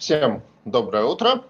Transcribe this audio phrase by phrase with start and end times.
[0.00, 1.44] Всем доброе утро.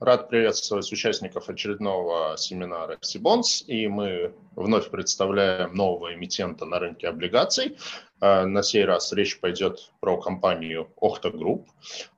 [0.00, 3.62] Рад приветствовать участников очередного семинара Cbonds.
[3.66, 7.76] И мы вновь представляем нового эмитента на рынке облигаций.
[8.20, 11.68] А, на сей раз речь пойдет про компанию Охта Group.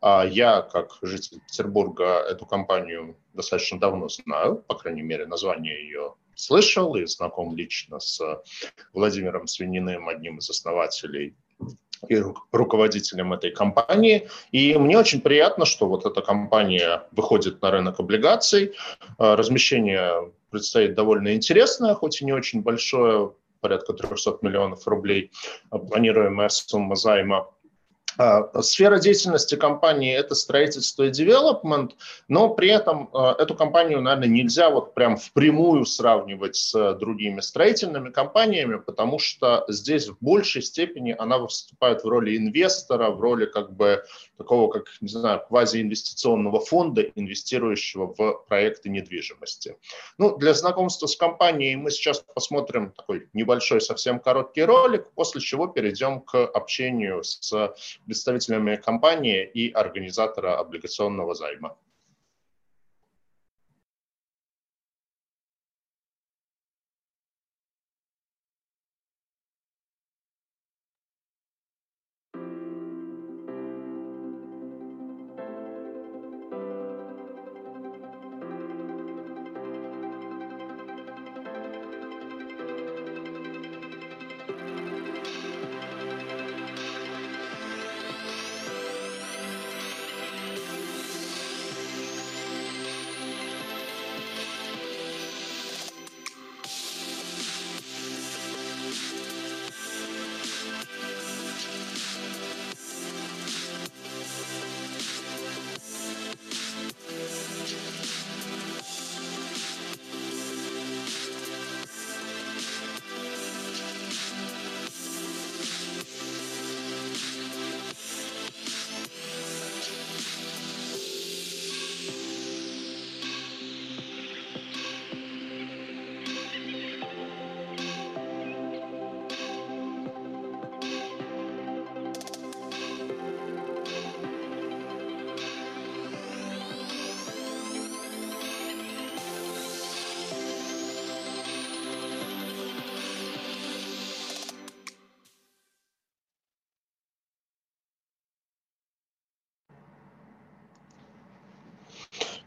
[0.01, 6.95] Я, как житель Петербурга, эту компанию достаточно давно знаю, по крайней мере, название ее слышал
[6.95, 8.41] и знаком лично с
[8.93, 11.35] Владимиром Свининым, одним из основателей
[12.09, 12.23] и
[12.53, 14.29] руководителем этой компании.
[14.53, 18.75] И мне очень приятно, что вот эта компания выходит на рынок облигаций.
[19.19, 25.31] А, размещение предстоит довольно интересное, хоть и не очень большое, порядка 300 миллионов рублей,
[25.71, 27.51] планируемая сумма займа а,
[28.63, 31.97] сфера деятельности компании– это строительство и девелопмент,
[32.29, 38.11] но при этом а, эту компанию, наверное, нельзя вот прям впрямую сравнивать с другими строительными
[38.11, 43.73] компаниями, потому что здесь в большей степени она выступает в роли инвестора, в роли как
[43.73, 44.05] бы
[44.37, 49.77] такого, как, не знаю, квазиинвестиционного фонда, инвестирующего в проекты недвижимости.
[50.19, 55.67] Ну, для знакомства с компанией мы сейчас посмотрим такой небольшой, совсем короткий ролик, после чего
[55.67, 57.75] перейдем к общению с
[58.11, 61.77] представителями компании и организатора облигационного займа.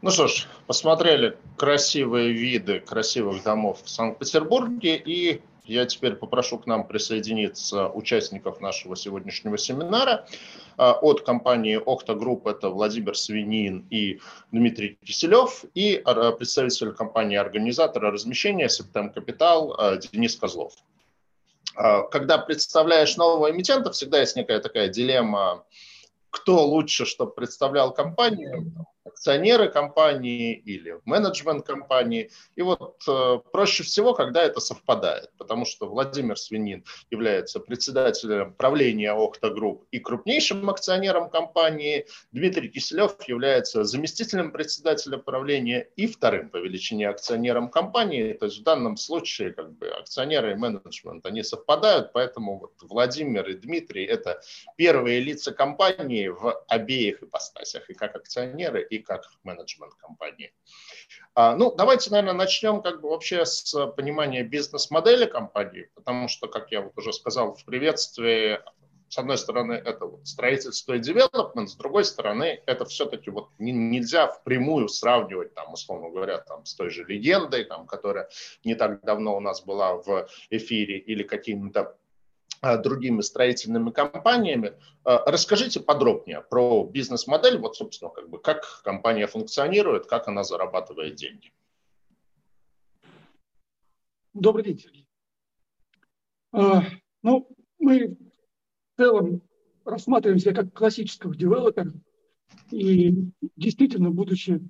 [0.04, 6.66] Ну что ж, посмотрели красивые виды красивых домов в Санкт-Петербурге, и я теперь попрошу к
[6.66, 10.26] нам присоединиться участников нашего сегодняшнего семинара.
[10.76, 14.20] А, от компании Охта Group это Владимир Свинин и
[14.52, 20.74] Дмитрий Киселев, и а, представитель компании-организатора размещения Septem Capital а, Денис Козлов.
[22.10, 25.64] Когда представляешь нового эмитента, всегда есть некая такая дилемма,
[26.28, 32.30] кто лучше, чтобы представлял компанию, акционеры компании или менеджмент компании.
[32.56, 39.12] И вот э, проще всего, когда это совпадает, потому что Владимир Свинин является председателем правления
[39.12, 46.56] Охта Групп и крупнейшим акционером компании, Дмитрий Киселев является заместителем председателя правления и вторым по
[46.56, 48.32] величине акционером компании.
[48.32, 53.48] То есть в данном случае как бы акционеры и менеджмент, они совпадают, поэтому вот Владимир
[53.48, 54.40] и Дмитрий– это
[54.76, 60.52] первые лица компании в обеих ипостасях, и как акционеры, и как менеджмент компании.
[61.34, 66.70] А, ну, давайте, наверное, начнем как бы вообще с понимания бизнес-модели компании, потому что, как
[66.70, 68.60] я вот уже сказал в приветствии,
[69.08, 74.26] с одной стороны, это вот строительство и девелопмент, с другой стороны, это все-таки вот нельзя
[74.26, 78.28] впрямую сравнивать, там, условно говоря, там, с той же легендой, там, которая
[78.64, 81.96] не так давно у нас была в эфире, или какими-то
[82.62, 84.72] другими строительными компаниями.
[85.04, 91.14] А, расскажите подробнее про бизнес-модель, вот, собственно, как бы, как компания функционирует, как она зарабатывает
[91.14, 91.52] деньги.
[94.32, 95.08] Добрый день, Сергей.
[96.52, 96.82] А,
[97.22, 97.48] ну,
[97.78, 99.42] мы в целом
[99.84, 101.92] рассматриваем себя как классического девелопера,
[102.70, 103.12] и
[103.56, 104.60] действительно, будучи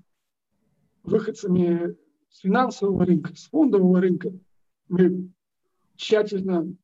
[1.02, 1.96] выходцами
[2.30, 4.32] с финансового рынка, с фондового рынка,
[4.88, 5.30] мы
[5.96, 6.74] тщательно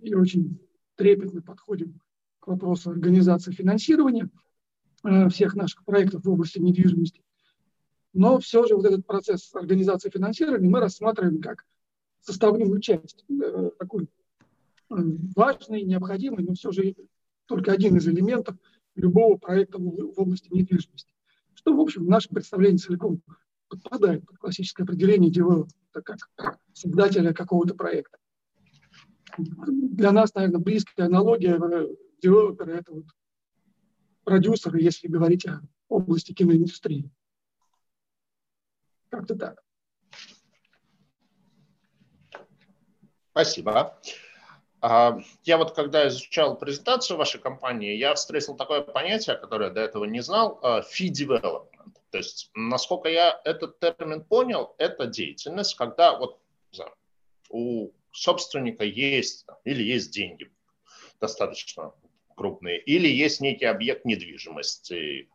[0.00, 0.60] и очень
[0.96, 2.00] трепетно подходим
[2.40, 4.28] к вопросу организации финансирования
[5.04, 7.22] э, всех наших проектов в области недвижимости.
[8.12, 11.64] Но все же вот этот процесс организации финансирования мы рассматриваем как
[12.20, 14.94] составную часть, э, такой э,
[15.36, 16.94] важный, необходимый, но все же
[17.46, 18.56] только один из элементов
[18.94, 21.12] любого проекта в области недвижимости.
[21.54, 23.22] Что, в общем, в нашем представлении целиком
[23.68, 28.17] подпадает под классическое определение девелопмента как создателя какого-то проекта.
[29.36, 31.88] Для нас, наверное, близкая аналогия э,
[32.22, 33.04] девелопера– это вот
[34.24, 37.10] продюсеры, если говорить о области киноиндустрии.
[39.10, 39.62] Как-то так.
[43.30, 43.98] Спасибо.
[44.80, 49.80] А, я вот когда изучал презентацию вашей компании, я встретил такое понятие, которое я до
[49.80, 51.94] этого не знал, а, fee development.
[52.10, 56.40] То есть, насколько я этот термин понял, это деятельность, когда вот
[57.50, 60.50] у собственника есть или есть деньги
[61.20, 61.92] достаточно
[62.36, 65.28] крупные, или есть некий объект недвижимости,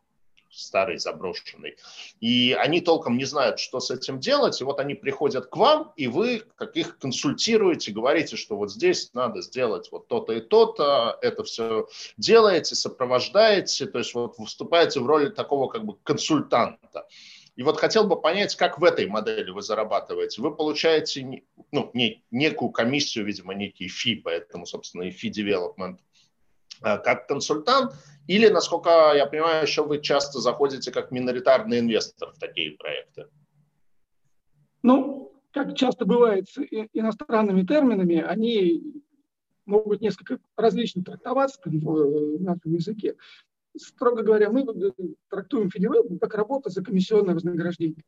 [0.50, 1.76] старый, заброшенный.
[2.20, 4.60] И они толком не знают, что с этим делать.
[4.60, 9.12] И вот они приходят к вам, и вы как их консультируете, говорите, что вот здесь
[9.14, 15.06] надо сделать вот то-то и то-то, это все делаете, сопровождаете, то есть вот выступаете в
[15.06, 17.06] роли такого как бы консультанта.
[17.56, 20.42] И вот хотел бы понять, как в этой модели вы зарабатываете.
[20.42, 25.98] Вы получаете ну, не, некую комиссию, видимо, некий фи, поэтому, собственно, и фи development
[26.82, 27.92] Э, как консультант,
[28.26, 33.26] или, насколько я понимаю, еще вы часто заходите как миноритарный инвестор в такие проекты?
[34.82, 36.58] Ну, как часто бывает с
[36.92, 39.02] иностранными терминами, они
[39.66, 43.14] могут несколько различно трактоваться в нашем языке.
[43.76, 44.64] Строго говоря, мы
[45.28, 48.04] трактуем фидевелопмент как работа за комиссионное вознаграждение.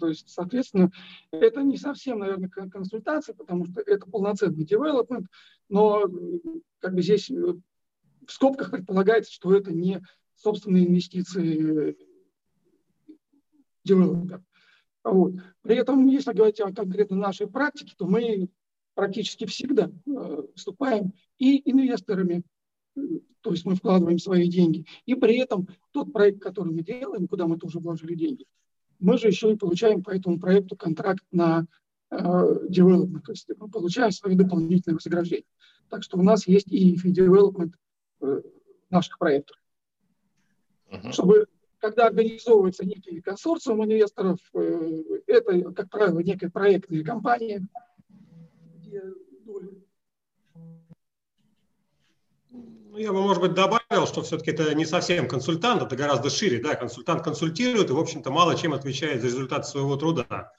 [0.00, 0.90] То есть, соответственно,
[1.30, 5.28] это не совсем, наверное, консультация, потому что это полноценный девелопмент,
[5.68, 6.04] но
[6.80, 7.60] как бы здесь в
[8.26, 10.02] скобках предполагается, что это не
[10.34, 11.96] собственные инвестиции
[13.84, 14.44] девелопера.
[15.04, 15.34] Вот.
[15.62, 18.48] При этом, если говорить о конкретно нашей практике, то мы
[18.94, 22.42] практически всегда э, выступаем и инвесторами,
[23.40, 27.46] то есть мы вкладываем свои деньги, и при этом тот проект, который мы делаем, куда
[27.46, 28.46] мы тоже вложили деньги,
[28.98, 31.66] мы же еще и получаем по этому проекту контракт на
[32.10, 35.44] э, development, то есть мы получаем свои дополнительные вознаграждения.
[35.88, 37.72] Так что у нас есть и development
[38.20, 38.40] Э,
[38.88, 39.56] наших проектов.
[40.90, 41.12] Uh-huh.
[41.12, 41.46] Чтобы,
[41.78, 47.66] когда организовывается некий консорциум инвесторов, э, это, как правило, некая проектная компания,
[52.96, 56.62] ну, я бы, может быть, добавил, что все-таки это не совсем консультант, это гораздо шире.
[56.62, 56.74] Да?
[56.74, 60.52] Консультант консультирует и, в общем-то, мало чем отвечает за результат своего труда.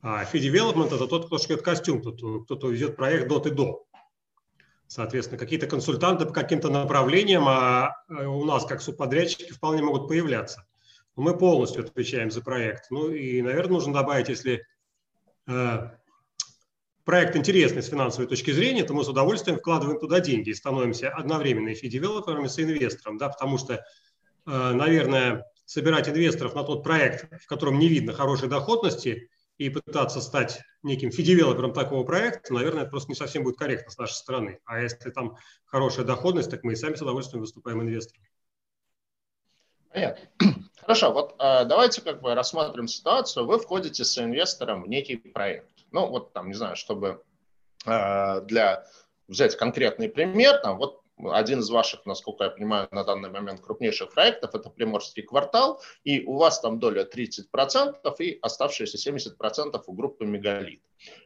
[0.00, 3.84] А development– это тот, кто шьет костюм, кто-то, кто везет проект до и до
[4.86, 10.66] соответственно, какие-то консультанты по каким-то направлениям, а э, у нас, как субподрядчики, вполне могут появляться.
[11.16, 12.90] Мы полностью отвечаем за проект.
[12.90, 14.66] Ну и, наверное, нужно добавить, если
[15.48, 15.90] э,
[17.04, 21.10] проект интересный с финансовой точки зрения, то мы с удовольствием вкладываем туда деньги и становимся
[21.10, 23.80] одновременно и фи-девелопером, и соинвестором, да, потому что, э,
[24.46, 29.28] наверное, собирать инвесторов на тот проект, в котором не видно хорошей доходности,
[29.58, 33.98] и пытаться стать неким фидевелопером такого проекта, наверное, это просто не совсем будет корректно с
[33.98, 34.58] нашей стороны.
[34.64, 38.24] А если там хорошая доходность, так мы и сами с удовольствием выступаем инвестором.
[39.92, 40.28] Понятно.
[40.80, 43.46] Хорошо, вот э, давайте как бы рассмотрим ситуацию.
[43.46, 45.71] Вы входите с инвестором в некий проект.
[45.92, 47.22] Ну, вот там, не знаю, чтобы
[47.86, 48.84] э, для
[49.28, 54.12] взять конкретный пример, там, вот один из ваших, насколько я понимаю, на данный момент крупнейших
[54.12, 60.24] проектов– это Приморский квартал, и у вас там доля 30% и оставшиеся 70% у группы
[60.24, 60.82] Мегалит.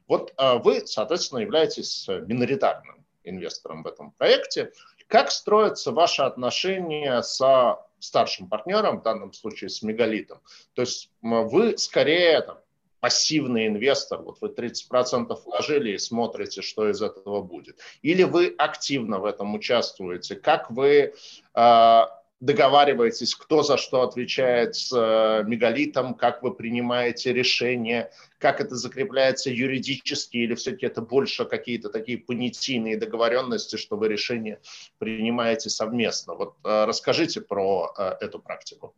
[0.06, 4.72] Вот а, вы, соответственно, являетесь миноритарным инвестором в этом проекте.
[5.08, 10.40] Как строятся ваши отношения со старшим партнером, в данном случае с Мегалитом?
[10.74, 12.58] То есть вы скорее там,
[13.06, 17.78] пассивный инвестор, вот вы 30% вложили и смотрите, что из этого будет.
[18.02, 21.14] Или вы активно в этом участвуете, как вы
[21.54, 22.00] э,
[22.40, 29.50] договариваетесь, кто за что отвечает с э, мегалитом, как вы принимаете решения, как это закрепляется
[29.50, 34.58] юридически, или все-таки это больше какие-то такие понятийные договоренности, что вы решения
[34.98, 36.34] принимаете совместно.
[36.34, 38.96] Вот э, расскажите про э, эту практику.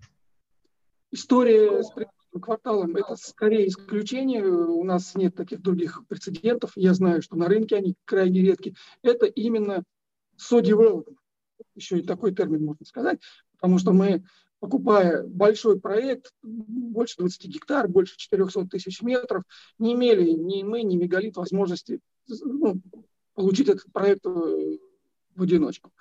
[1.10, 1.90] История с
[2.32, 4.44] кварталам это скорее исключение.
[4.44, 6.72] У нас нет таких других прецедентов.
[6.76, 8.74] Я знаю, что на рынке они крайне редки.
[9.02, 9.84] Это именно
[10.36, 11.18] со-девелопмент.
[11.74, 13.20] Еще и такой термин можно сказать.
[13.52, 14.24] Потому что мы,
[14.60, 19.42] покупая большой проект, больше 20 гектар, больше 400 тысяч метров,
[19.78, 22.80] не имели ни мы, ни Мегалит возможности ну,
[23.34, 24.78] получить этот проект э,
[25.34, 25.92] в одиночку.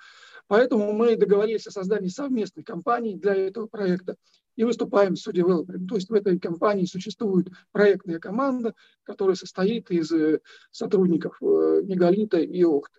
[0.46, 4.16] Поэтому мы договорились о создании совместной компании для этого проекта
[4.58, 5.86] и выступаем с девелопером.
[5.86, 8.74] То есть в этой компании существует проектная команда,
[9.04, 10.40] которая состоит из э,
[10.72, 12.98] сотрудников э, Мегалита и Охты.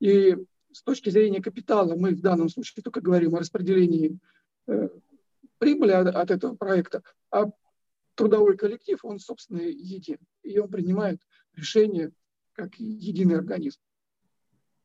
[0.00, 0.36] И
[0.72, 4.18] с точки зрения капитала мы в данном случае только говорим о распределении
[4.66, 4.88] э,
[5.58, 7.52] прибыли от, этого проекта, а
[8.16, 10.18] трудовой коллектив, он, собственно, един.
[10.42, 11.20] И он принимает
[11.54, 12.10] решения
[12.52, 13.78] как единый организм.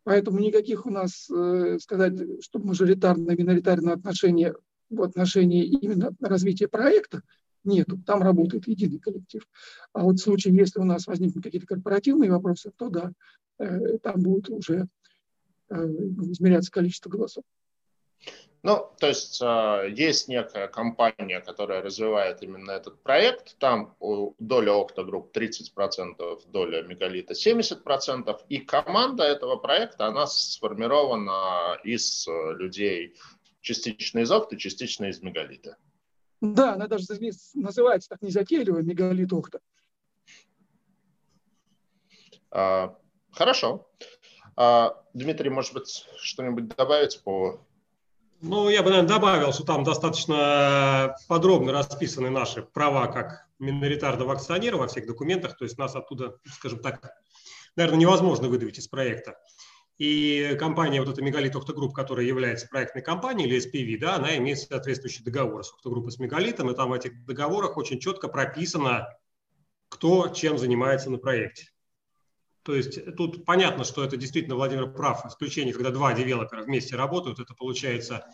[0.04, 1.28] Поэтому никаких у нас,
[1.80, 4.54] сказать, что мажоритарное, миноритарное отношение
[4.91, 7.21] в отношении именно развития проекта
[7.63, 7.98] нету.
[8.05, 9.48] Там работает единый коллектив.
[9.93, 13.12] А вот в случае, если у нас возникнут какие-то корпоративные вопросы, то да,
[13.60, 14.88] э, там будет уже
[15.69, 17.43] э, измеряться количество голосов.
[18.63, 23.57] Ну, то есть э, есть некая компания, которая развивает именно этот проект.
[23.57, 23.95] Там
[24.38, 28.39] доля Octogroup 30%, доля Мегалита 70%.
[28.50, 33.15] И команда этого проекта, она сформирована из людей
[33.62, 35.77] частично из Окта, частично из Мегалита.
[36.41, 37.06] Да, она даже
[37.53, 39.60] называется так незатейливо Мегалит Окта.
[42.50, 42.98] А,
[43.32, 43.88] хорошо.
[44.56, 47.65] А, Дмитрий, может быть, что-нибудь добавить по
[48.44, 54.77] ну, я бы, наверное, добавил, что там достаточно подробно расписаны наши права как миноритарного акционера
[54.77, 57.13] во всех документах, то есть нас оттуда, скажем так,
[57.75, 59.39] наверное, невозможно выдавить из проекта.
[60.01, 64.58] И компания, вот эта Мегалит Охтогрупп, которая является проектной компанией или SPV, да, она имеет
[64.58, 69.08] соответствующий договор с Охтогруппой с Мегалитом, и там в этих договорах очень четко прописано,
[69.89, 71.67] кто чем занимается на проекте.
[72.63, 75.24] То есть тут понятно, что это действительно Владимир прав.
[75.27, 78.25] Исключение, когда два девелопера вместе работают, это получается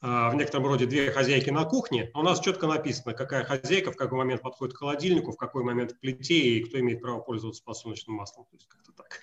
[0.00, 2.12] а, в некотором роде две хозяйки на кухне.
[2.14, 5.94] У нас четко написано, какая хозяйка в какой момент подходит к холодильнику, в какой момент
[5.94, 8.44] к плите и кто имеет право пользоваться подсолнечным маслом.
[8.44, 9.20] То есть как-то так.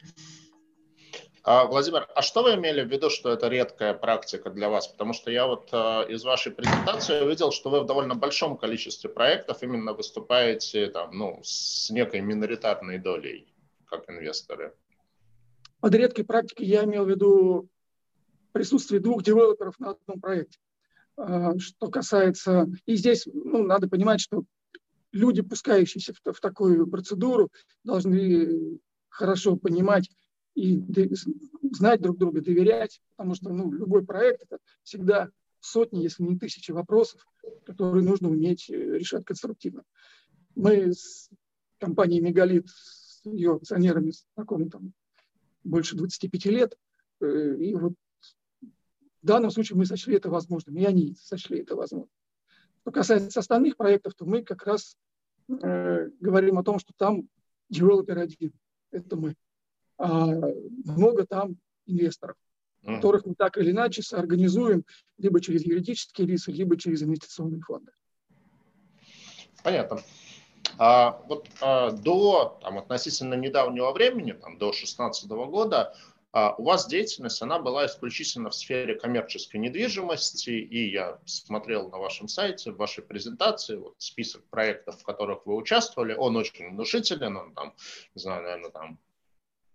[1.43, 4.88] А, Владимир, а что вы имели в виду, что это редкая практика для вас?
[4.88, 9.10] Потому что я вот э, из вашей презентации увидел, что вы в довольно большом количестве
[9.10, 13.48] проектов именно выступаете там, ну, с некой миноритарной долей
[13.86, 14.74] как инвесторы?
[15.79, 17.69] Под редкой практикой я имел в виду
[18.51, 20.60] присутствие двух девелоперов на одном проекте.
[21.15, 22.67] А, что касается...
[22.86, 24.43] И здесь ну, надо понимать, что
[25.13, 27.50] люди, пускающиеся в, в такую процедуру,
[27.86, 30.10] должны хорошо понимать
[30.60, 30.84] и
[31.72, 35.30] знать друг друга, доверять, потому что ну, любой проект– это всегда
[35.62, 37.25] сотни, если не тысячи вопросов,
[37.66, 39.84] которые нужно уметь э, решать конструктивно.
[40.56, 41.30] Мы с
[41.80, 42.68] компанией «Мегалит»
[43.24, 44.94] ее акционерами знакомы там
[45.63, 46.78] больше 25 лет.
[47.22, 47.94] Э, и вот
[49.22, 52.12] в данном случае мы сочли это возможным, и они сочли это возможным.
[52.82, 54.98] Что касается остальных проектов, то мы как раз
[55.48, 57.30] э, говорим о том, что там
[57.70, 58.54] девелопер один,
[58.92, 59.36] это мы.
[60.00, 60.27] А
[60.86, 62.38] много там инвесторов,
[62.84, 64.86] которых мы так или иначе соорганизуем
[65.18, 67.91] либо через юридические лица, либо через инвестиционные фонды.
[69.62, 70.01] Понятно.
[70.77, 75.94] А, вот а, до там, относительно недавнего времени, там, до 2016 года,
[76.32, 81.98] а, у вас деятельность, она была исключительно в сфере коммерческой недвижимости, и я смотрел на
[81.98, 87.36] вашем сайте, в вашей презентации, вот список проектов, в которых вы участвовали, он очень внушителен,
[87.36, 87.74] он там,
[88.15, 89.00] не знаю, наверное, там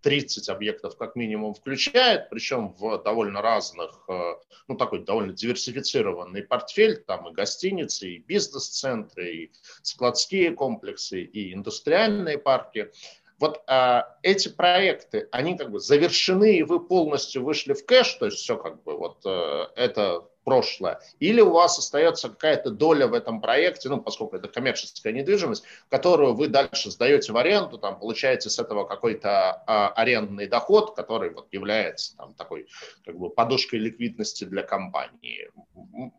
[0.05, 4.35] 30 объектов как минимум включает, причем в довольно разных, э,
[4.67, 12.37] ну такой довольно диверсифицированный портфель, там и гостиницы, и бизнес-центры, и складские комплексы, и индустриальные
[12.37, 12.91] парки.
[13.39, 18.25] Вот а, эти проекты, они как бы завершены, и вы полностью вышли в кэш, то
[18.27, 23.13] есть все как бы вот а, это прошлое, или у вас остается какая-то доля в
[23.13, 28.49] этом проекте, ну, поскольку это коммерческая недвижимость, которую вы дальше сдаете в аренду, там, получаете
[28.49, 32.67] с этого какой-то а, арендный доход, который вот является там такой
[33.03, 35.49] как бы подушкой ликвидности для компании.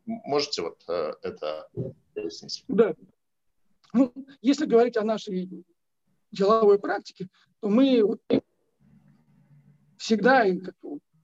[0.05, 1.69] Можете вот э, это
[2.15, 2.65] пояснить?
[2.69, 2.95] Да.
[3.93, 5.65] Ну, если говорить о нашей
[6.33, 7.29] деловой практике,
[7.61, 8.03] то мы
[9.97, 10.75] всегда, как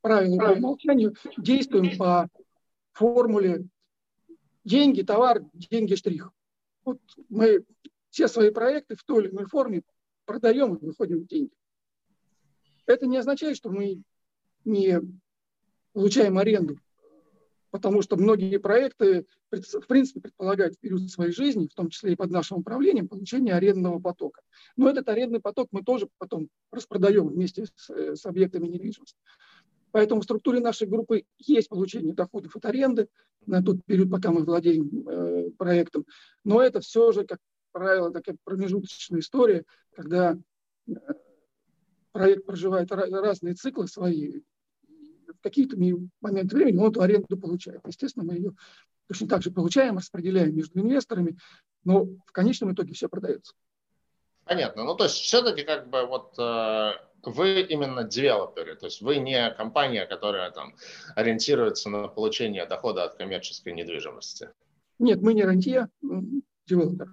[0.01, 2.29] правило, по умолчанию, действуем по
[2.93, 3.67] формуле
[4.65, 6.33] деньги, товар, деньги, штрих.
[6.85, 7.65] Вот мы
[8.11, 9.83] все свои проекты в той или иной форме
[10.25, 11.53] продаем и выходим в деньги.
[12.87, 14.03] Это не означает, что мы
[14.65, 15.01] не
[15.93, 16.79] получаем аренду,
[17.71, 22.17] потому что многие проекты, в принципе, предполагают в период своей жизни, в том числе и
[22.17, 24.43] под нашим управлением, получение арендного потока.
[24.77, 29.19] Но этот арендный поток мы тоже потом распродаем вместе с, с объектами недвижимости.
[29.93, 33.09] Поэтому в структуре нашей группы есть получение доходов от аренды
[33.47, 36.05] на тот период, пока мы владеем э, проектом.
[36.45, 37.39] Но это все же, как
[37.73, 40.37] правило, такая промежуточная история, когда
[40.89, 40.93] э,
[42.13, 44.41] проект проживает разные циклы свои.
[45.29, 45.77] В какие-то
[46.21, 47.81] моменты времени он эту аренду получает.
[47.87, 48.55] Естественно, мы ее
[49.09, 51.37] точно так же получаем, распределяем между инвесторами,
[51.85, 53.55] но в конечном итоге все продается.
[54.45, 54.85] Понятно.
[54.85, 59.51] Ну, то есть все-таки как бы вот э, вы именно девелоперы, то есть вы не
[59.51, 60.75] компания, которая там
[61.15, 64.51] ориентируется на получение дохода от коммерческой недвижимости.
[64.99, 65.89] Нет, мы не рантье,
[66.67, 67.09] девелопер.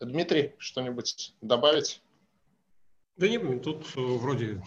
[0.00, 2.02] Дмитрий, что-нибудь добавить?
[3.16, 4.62] Да нет, тут э, вроде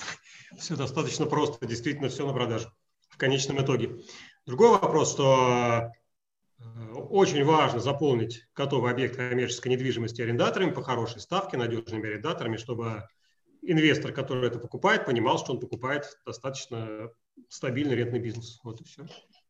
[0.58, 2.70] все достаточно просто, действительно все на продажу
[3.08, 4.02] в конечном итоге.
[4.46, 5.94] Другой вопрос, что
[6.60, 13.08] э, очень важно заполнить готовый объект коммерческой недвижимости арендаторами по хорошей ставке, надежными арендаторами, чтобы
[13.62, 17.12] инвестор, который это покупает, понимал, что он покупает достаточно
[17.50, 18.60] стабильный рентный бизнес.
[18.64, 19.06] Вот и все.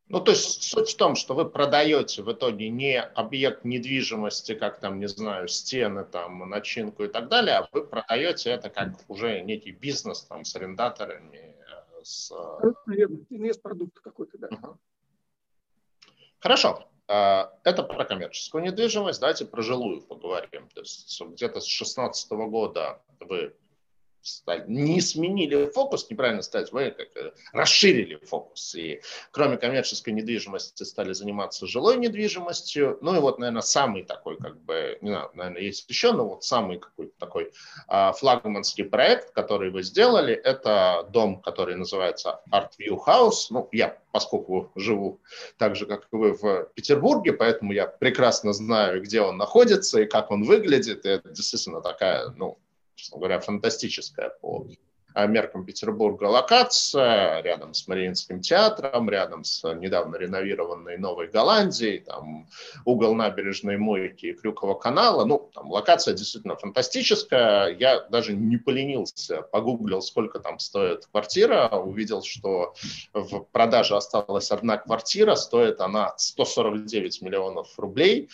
[0.08, 4.82] Ну, то есть суть в том, что вы продаете в итоге не объект недвижимости, как
[4.82, 9.40] там, не знаю, стены, там, начинку и так далее, а вы продаете это как уже
[9.40, 11.56] некий бизнес там с арендаторами.
[11.66, 12.30] Э, с...
[12.86, 14.48] Наверное, инвест-продукт какой-то, да.
[14.48, 14.78] Угу.
[16.40, 16.90] Хорошо.
[17.08, 19.22] Э, это про коммерческую недвижимость.
[19.22, 20.68] Давайте про жилую поговорим.
[20.74, 23.56] То есть где-то с 2016 года вы
[24.68, 27.08] не сменили фокус, неправильно сказать, вы как
[27.54, 28.76] расширили фокус.
[28.76, 29.02] И
[29.32, 32.98] кроме коммерческой недвижимости стали заниматься жилой недвижимостью.
[33.02, 36.44] Ну и вот, наверное, самый такой, как бы, не знаю, наверное, есть еще, но вот
[36.44, 37.52] самый какой-то такой
[37.88, 43.48] а, флагманский проект, который вы сделали, это дом, который называется Art View House.
[43.50, 45.20] Ну, я, поскольку живу
[45.58, 50.06] так же, как и вы в Петербурге, поэтому я прекрасно знаю, где он находится и
[50.06, 51.06] как он выглядит.
[51.06, 52.58] И это действительно такая, ну,
[53.02, 54.68] честно говоря, фантастическая по
[55.28, 62.48] меркам Петербурга локация, рядом с Мариинским театром, рядом с недавно реновированной Новой Голландией, там
[62.86, 65.26] угол набережной Мойки и Крюкова канала.
[65.26, 67.76] Ну, там локация действительно фантастическая.
[67.76, 72.74] Я даже не поленился, погуглил, сколько там стоит квартира, увидел, что
[73.14, 78.30] в продаже осталась одна квартира, стоит она 149 миллионов рублей.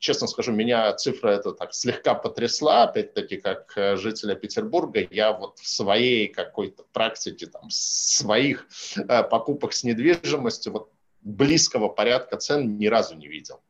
[0.00, 5.58] Честно скажу, меня цифра эта так слегка потрясла, опять-таки, как э, жителя Петербурга, я вот
[5.58, 8.66] в своей какой-то практике, там, своих
[8.96, 10.90] э, покупок с недвижимостью вот
[11.20, 13.60] близкого порядка цен ни разу не видел.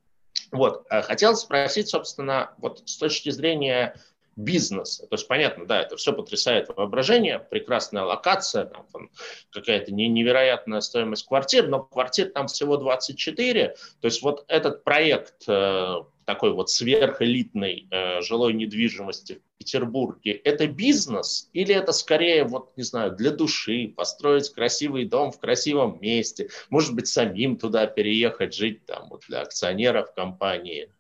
[0.53, 3.97] Вот, э, хотел спросить, собственно, вот с точки зрения
[4.37, 5.07] бизнеса.
[5.09, 9.11] То есть, понятно, да, это все потрясает воображение, прекрасная локация, там, там
[9.51, 13.75] какая-то невероятная стоимость квартир, но квартир там всего 24.
[14.01, 15.97] То есть вот этот проект э,
[16.35, 22.85] такой вот сверхэлитной э, жилой недвижимости в Петербурге, это бизнес или это скорее, вот не
[22.85, 28.87] знаю, для души, построить красивый дом в красивом месте, может быть, самим туда переехать, жить
[28.87, 30.93] там вот для акционеров компании?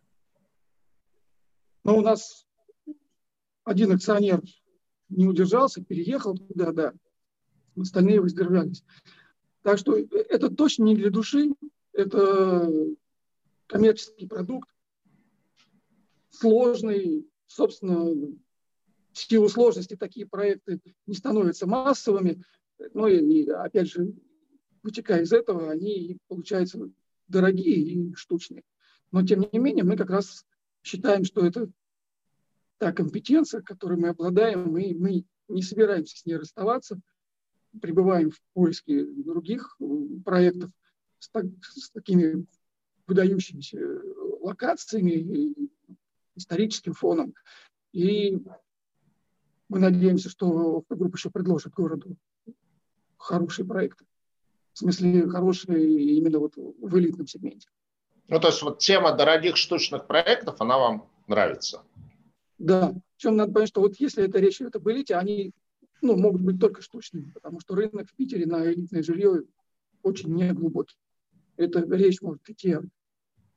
[1.84, 2.44] Ну, у нас
[3.62, 4.42] один акционер
[5.10, 6.92] не удержался, переехал туда, да.
[7.76, 8.82] Остальные воздержались.
[9.62, 11.50] Так что это точно не для души,
[11.92, 12.68] это
[13.68, 14.68] коммерческий продукт,
[16.30, 18.04] сложный, собственно,
[19.12, 22.42] в силу сложности такие проекты не становятся массовыми,
[22.94, 24.14] но и, и опять же,
[24.82, 26.90] вытекая из этого, они получаются
[27.28, 28.62] дорогие и штучные.
[29.12, 30.44] Но тем не менее, мы как раз
[30.82, 31.70] считаем, что это
[32.78, 37.00] та компетенция, которой мы обладаем, и мы не собираемся с ней расставаться,
[37.80, 39.84] пребываем в поиске других э,
[40.24, 40.70] проектов
[41.18, 42.46] с, так, с такими
[43.06, 43.78] выдающимися
[44.40, 45.54] локациями
[46.40, 47.34] историческим фоном.
[47.92, 48.38] И
[49.68, 52.16] мы надеемся, что группа еще предложит городу
[53.16, 54.04] хорошие проекты.
[54.72, 57.68] В смысле, хорошие именно вот в элитном сегменте.
[58.28, 61.82] Ну, то есть вот тема дорогих штучных проектов, она вам нравится?
[62.58, 65.52] Да, причем надо понять, что вот если это речь идет об элите, они
[66.02, 69.44] ну, могут быть только штучными, потому что рынок в Питере на элитное жилье
[70.02, 70.96] очень неглубокий.
[71.56, 72.76] Это речь может идти,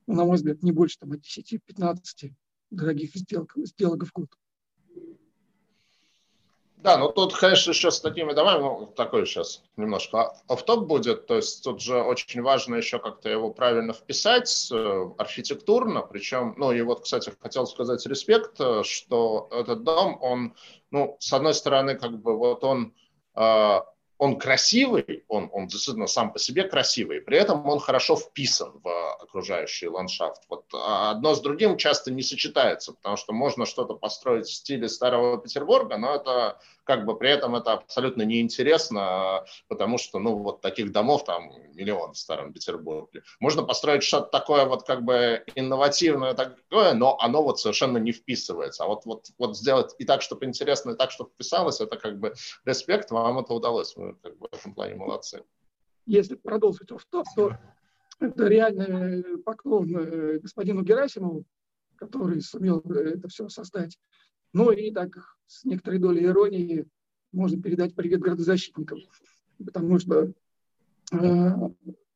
[0.07, 2.33] ну, на мой взгляд, не больше там, от 10-15
[2.75, 4.29] дорогих сделок, сделок в год.
[6.83, 11.37] Да, ну тут, конечно, еще с такими домами, ну, такой сейчас немножко офтоп будет, то
[11.37, 16.81] есть тут же очень важно еще как-то его правильно вписать э, архитектурно, причем, ну и
[16.81, 20.55] вот, кстати, хотел сказать респект, э, что этот дом, он,
[20.91, 22.93] ну, с одной стороны, как бы вот он
[23.35, 23.79] э,
[24.17, 29.13] он красивый, он, он действительно сам по себе красивый, при этом он хорошо вписан в
[29.21, 30.43] окружающий ландшафт.
[30.49, 34.87] Вот а одно с другим часто не сочетается, потому что можно что-то построить в стиле
[34.87, 40.61] Старого Петербурга, но это как бы при этом это абсолютно неинтересно, потому что, ну, вот
[40.61, 43.23] таких домов там миллион в Старом Петербурге.
[43.39, 48.83] Можно построить что-то такое вот как бы инновативное такое, но оно вот совершенно не вписывается.
[48.83, 52.19] А вот, вот, вот сделать и так, чтобы интересно, и так, чтобы вписалось, это как
[52.19, 52.33] бы
[52.65, 53.95] респект, вам это удалось.
[54.11, 55.43] Бы в этом плане молодцы.
[56.05, 57.57] Если продолжить в то, то
[58.19, 61.45] это реальный поклон э, господину Герасимову,
[61.95, 63.97] который сумел это все создать.
[64.51, 66.85] Ну и так с некоторой долей иронии
[67.31, 68.99] можно передать привет градозащитникам,
[69.65, 70.31] потому что
[71.11, 71.49] э,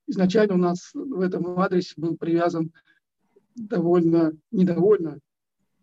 [0.08, 2.72] изначально у нас в этом адресе был привязан
[3.56, 5.20] довольно, недовольно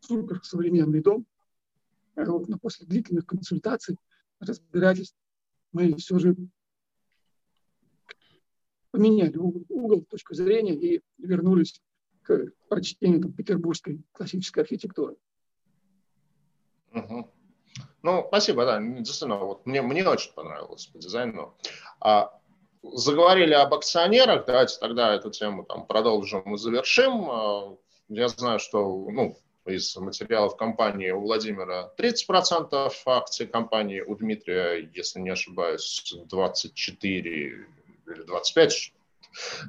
[0.00, 1.26] супер современный дом.
[2.16, 3.98] Вот, но после длительных консультаций,
[4.38, 5.16] разбирательств,
[5.74, 6.36] мы все же
[8.90, 11.82] поменяли угол, точку зрения и вернулись
[12.22, 15.16] к прочтению там, петербургской классической архитектуры.
[16.94, 17.30] Угу.
[18.02, 21.56] Ну, спасибо, да, действительно, вот мне, мне очень понравилось по дизайну.
[22.00, 22.38] А,
[22.82, 27.30] заговорили об акционерах, давайте тогда эту тему там продолжим и завершим.
[27.30, 27.76] А,
[28.08, 35.20] я знаю, что ну, из материалов компании у Владимира 30% акций компании, у Дмитрия, если
[35.20, 38.92] не ошибаюсь, 24 или 25,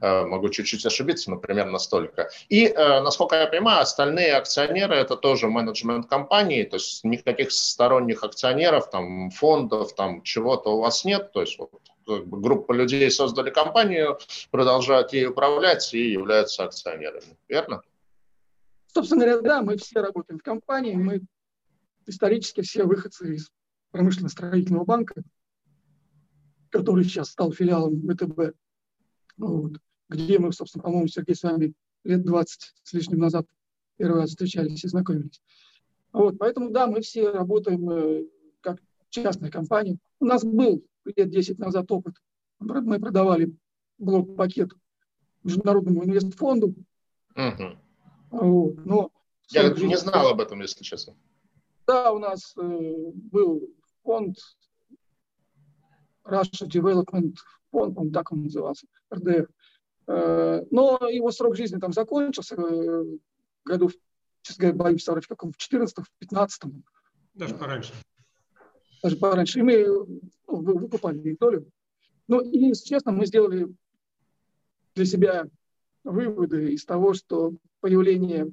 [0.01, 2.29] э, могу чуть-чуть ошибиться, но примерно столько.
[2.49, 8.23] И, э, насколько я понимаю, остальные акционеры– это тоже менеджмент компании, то есть никаких сторонних
[8.23, 11.71] акционеров, там, фондов, там, чего-то у вас нет, то есть вот,
[12.05, 14.19] как бы, группа людей создали компанию,
[14.51, 17.81] продолжают ей управлять и являются акционерами, верно?
[18.95, 21.21] Собственно говоря, да, мы все работаем в компании, мы
[22.05, 23.51] исторически все выходцы из
[23.91, 25.21] промышленно-строительного банка,
[26.69, 28.55] который сейчас стал филиалом ВТБ,
[29.35, 29.73] вот,
[30.07, 31.73] где мы, собственно, по-моему, Сергей с вами
[32.05, 33.45] лет 20 с лишним назад
[33.97, 35.41] первый раз встречались и знакомились.
[36.13, 38.23] Вот, поэтому, да, мы все работаем э,
[38.61, 38.79] как
[39.09, 39.97] частная компания.
[40.21, 42.15] У нас был лет 10 назад опыт.
[42.59, 43.53] Мы продавали
[43.97, 44.71] блок-пакет
[45.43, 46.73] Международному инвестфонду.
[47.35, 47.77] Угу.
[48.41, 49.11] Вот, но
[49.49, 51.15] Я не знал об этом, если честно.
[51.87, 53.69] Да, у нас э, был
[54.03, 54.37] фонд
[56.25, 57.35] Russia Development
[57.71, 59.47] фонд, он так он назывался, РДФ.
[60.07, 63.03] Э, но его срок жизни там закончился э,
[63.63, 63.89] году,
[64.41, 66.63] честно говоря, боюсь в каком, в 14 в 15
[67.35, 67.93] Даже пораньше.
[69.01, 69.59] Даже пораньше.
[69.59, 70.07] И мы ну,
[70.47, 71.69] выкупали долю.
[72.27, 73.67] Ну, и, если честно, мы сделали
[74.95, 75.45] для себя
[76.03, 77.53] выводы из того, что
[77.85, 78.51] появление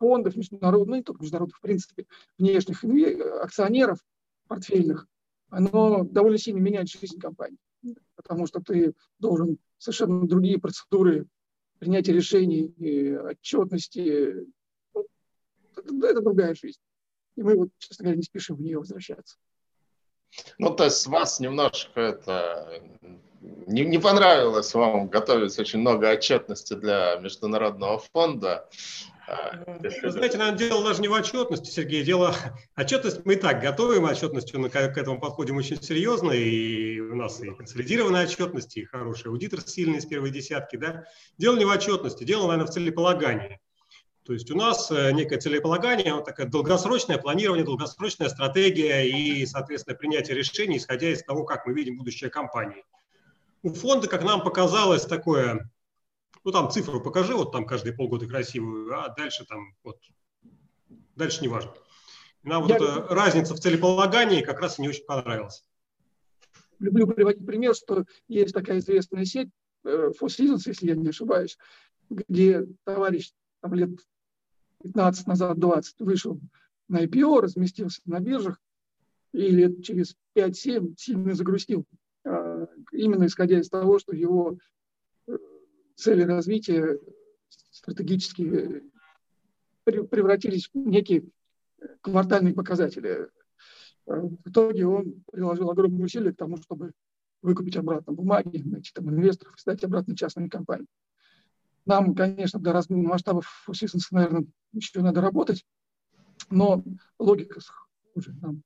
[0.00, 2.06] фондов международных, ну, не только международных, в принципе,
[2.38, 2.82] внешних
[3.40, 4.00] акционеров
[4.48, 5.06] портфельных,
[5.48, 7.60] оно довольно сильно меняет жизнь компании,
[8.16, 11.28] потому что ты должен совершенно другие процедуры
[11.78, 14.48] принятия решений, отчетности.
[15.76, 16.80] Это, это другая жизнь.
[17.36, 19.36] И мы, вот, честно говоря, не спешим в нее возвращаться.
[20.58, 22.82] Ну, то есть вас немножко это
[23.66, 28.68] не, не понравилось вам готовить очень много отчетности для Международного фонда.
[29.28, 32.04] А, Вы знаете, наверное, дело даже не в отчетности, Сергей.
[32.04, 32.34] Дело
[32.76, 37.40] отчетность мы и так готовим, отчетностью мы к этому подходим очень серьезно, и у нас
[37.42, 40.76] и консолидированная отчетность, и хороший аудитор сильный из первой десятки.
[40.76, 41.04] Да?
[41.38, 43.60] Дело не в отчетности, дело, наверное, в целеполагании.
[44.24, 49.96] То есть у нас э, некое целеполагание, вот такое долгосрочное планирование, долгосрочная стратегия и, соответственно,
[49.96, 52.84] принятие решений, исходя из того, как мы видим будущее компании.
[53.66, 55.68] У фонда, как нам показалось, такое,
[56.44, 59.98] ну там цифру покажи, вот там каждые полгода красивую, а дальше там вот,
[61.16, 61.74] дальше не важно.
[62.44, 62.76] Нам вот Я...
[62.76, 65.64] эта разница в целеполагании как раз не очень понравилась.
[66.78, 69.48] Люблю приводить пример, что есть такая известная сеть,
[69.82, 71.58] э, Four Seasons, если я не ошибаюсь,
[72.08, 73.90] где товарищ там, лет
[74.84, 76.38] 15 назад, 20, вышел
[76.86, 78.60] на IPO, разместился на биржах,
[79.32, 81.84] и лет через 5-7 сильно загрустил.
[82.92, 84.58] Именно исходя из того, что его
[85.26, 85.36] э,
[85.96, 86.98] цели развития
[87.70, 88.82] стратегически
[89.84, 91.24] превратились в некие
[92.00, 93.28] квартальные показатели.
[94.06, 96.92] А, в итоге он приложил огромные усилия к тому, чтобы
[97.42, 100.88] выкупить обратно бумаги, найти там инвесторов стать обратно частной компанией.
[101.84, 103.74] Нам, конечно, до масштабов Four
[104.10, 105.64] наверное, еще надо работать,
[106.50, 106.82] но
[107.18, 107.60] логика
[108.14, 108.62] уже нам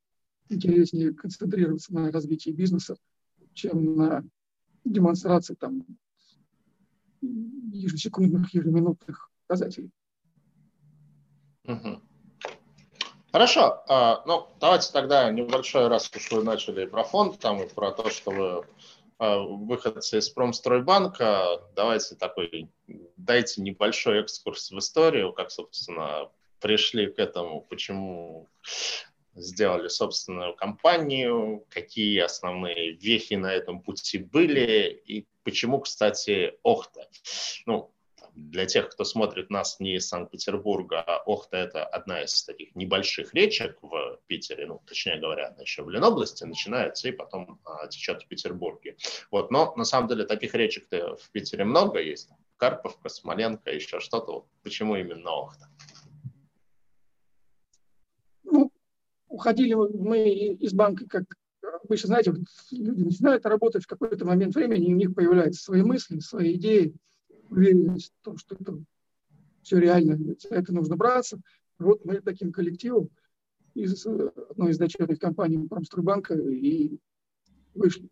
[0.48, 2.96] интереснее концентрироваться на развитии бизнеса,
[3.60, 4.24] чем на
[4.84, 5.84] демонстрации там
[7.20, 9.90] ежесекундных, ежеминутных показателей.
[13.32, 13.84] Хорошо.
[13.88, 18.10] А, ну, давайте тогда небольшой раз, уж вы начали про фонд там и про то,
[18.10, 18.66] что вы
[19.18, 22.70] а, выходцы из Промстройбанка, давайте такой,
[23.16, 28.48] дайте небольшой экскурс в историю, как, собственно, пришли к этому, почему
[29.40, 37.08] сделали собственную компанию, какие основные вехи на этом пути были и почему, кстати, Охта.
[37.66, 37.92] Ну,
[38.34, 43.34] для тех, кто смотрит нас не из Санкт-Петербурга, а Охта– это одна из таких небольших
[43.34, 48.22] речек в Питере, ну, точнее говоря, она еще в Ленобласти начинается и потом а, течет
[48.22, 48.96] в Петербурге.
[49.30, 52.28] Вот, но на самом деле таких речек-то в Питере много есть.
[52.56, 54.32] Карповка, Смоленко, еще что-то.
[54.32, 55.68] Вот почему именно Охта?
[58.44, 58.70] Ну,
[59.30, 61.24] уходили мы из банка, как
[61.84, 62.40] обычно, знаете, вот
[62.70, 66.94] люди начинают работать в какой-то момент времени, и у них появляются свои мысли, свои идеи,
[67.48, 68.78] уверенность в том, что это
[69.62, 71.40] все реально, за это нужно браться.
[71.78, 73.08] Вот мы таким коллективом
[73.74, 76.98] из одной из дочерних компаний Промстройбанка и
[77.74, 78.08] вышли.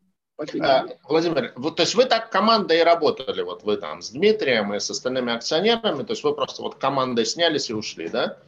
[0.60, 4.72] А, Владимир, вот, то есть вы так командой и работали, вот вы там с Дмитрием
[4.72, 8.38] и с остальными акционерами, то есть вы просто вот командой снялись и ушли, да?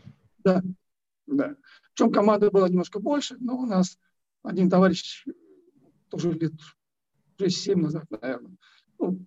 [0.45, 0.63] Да,
[1.27, 1.57] да.
[2.01, 3.99] Причем команда была немножко больше, но у нас
[4.43, 5.27] один товарищ
[6.09, 6.55] тоже лет
[7.39, 8.57] 6-7 назад, наверное,
[8.99, 9.27] ну,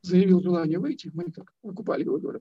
[0.00, 2.40] заявил желание выйти, мы как выкупали его долю.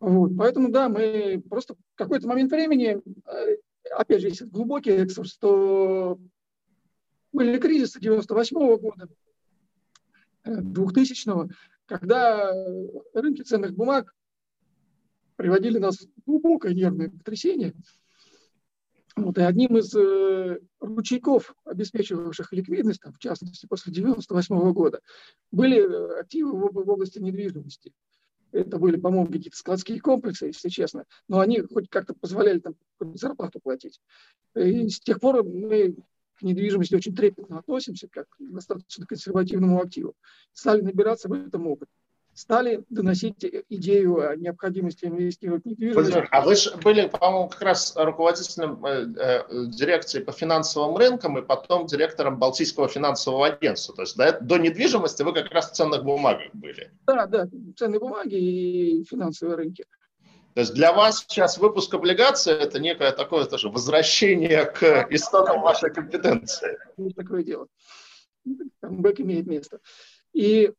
[0.00, 3.56] Вот, поэтому, да, мы просто в какой-то момент времени, э,
[3.96, 6.18] опять же, если глубокий экскурс, то
[7.32, 9.08] были кризисы 98 -го года,
[10.44, 11.48] 2000-го, э,
[11.86, 12.52] когда
[13.14, 14.12] рынки ценных бумаг
[15.42, 17.74] приводили нас в глубокое нервное потрясение.
[19.16, 25.00] Вот, и одним из э, ручейков, обеспечивавших ликвидность, там, в частности, после 1998 года,
[25.50, 27.92] были э, активы в, в области недвижимости.
[28.52, 32.76] Это были, по-моему, какие-то складские комплексы, если честно, но они хоть как-то позволяли там
[33.14, 34.00] зарплату платить.
[34.54, 35.96] И с тех пор мы
[36.36, 40.14] к недвижимости очень трепетно относимся, как к достаточно консервативному активу.
[40.52, 41.88] Стали набираться в этом опыт
[42.34, 46.28] стали доносить идею о необходимости инвестировать в недвижимость.
[46.30, 51.42] А вы же были, по-моему, как раз руководителем э, э, дирекции по финансовым рынкам и
[51.42, 53.94] потом директором Балтийского финансового агентства.
[53.94, 56.90] То есть до, до недвижимости вы как раз в ценных бумагах были.
[57.06, 59.84] Да, да, ценные бумаги и финансовые рынки.
[60.54, 65.90] То есть для вас сейчас выпуск облигаций– это некое такое тоже возвращение к истокам вашей
[65.90, 66.78] компетенции.
[66.98, 67.68] Есть такое дело.
[68.82, 69.80] Бэк имеет место.
[70.34, 70.72] И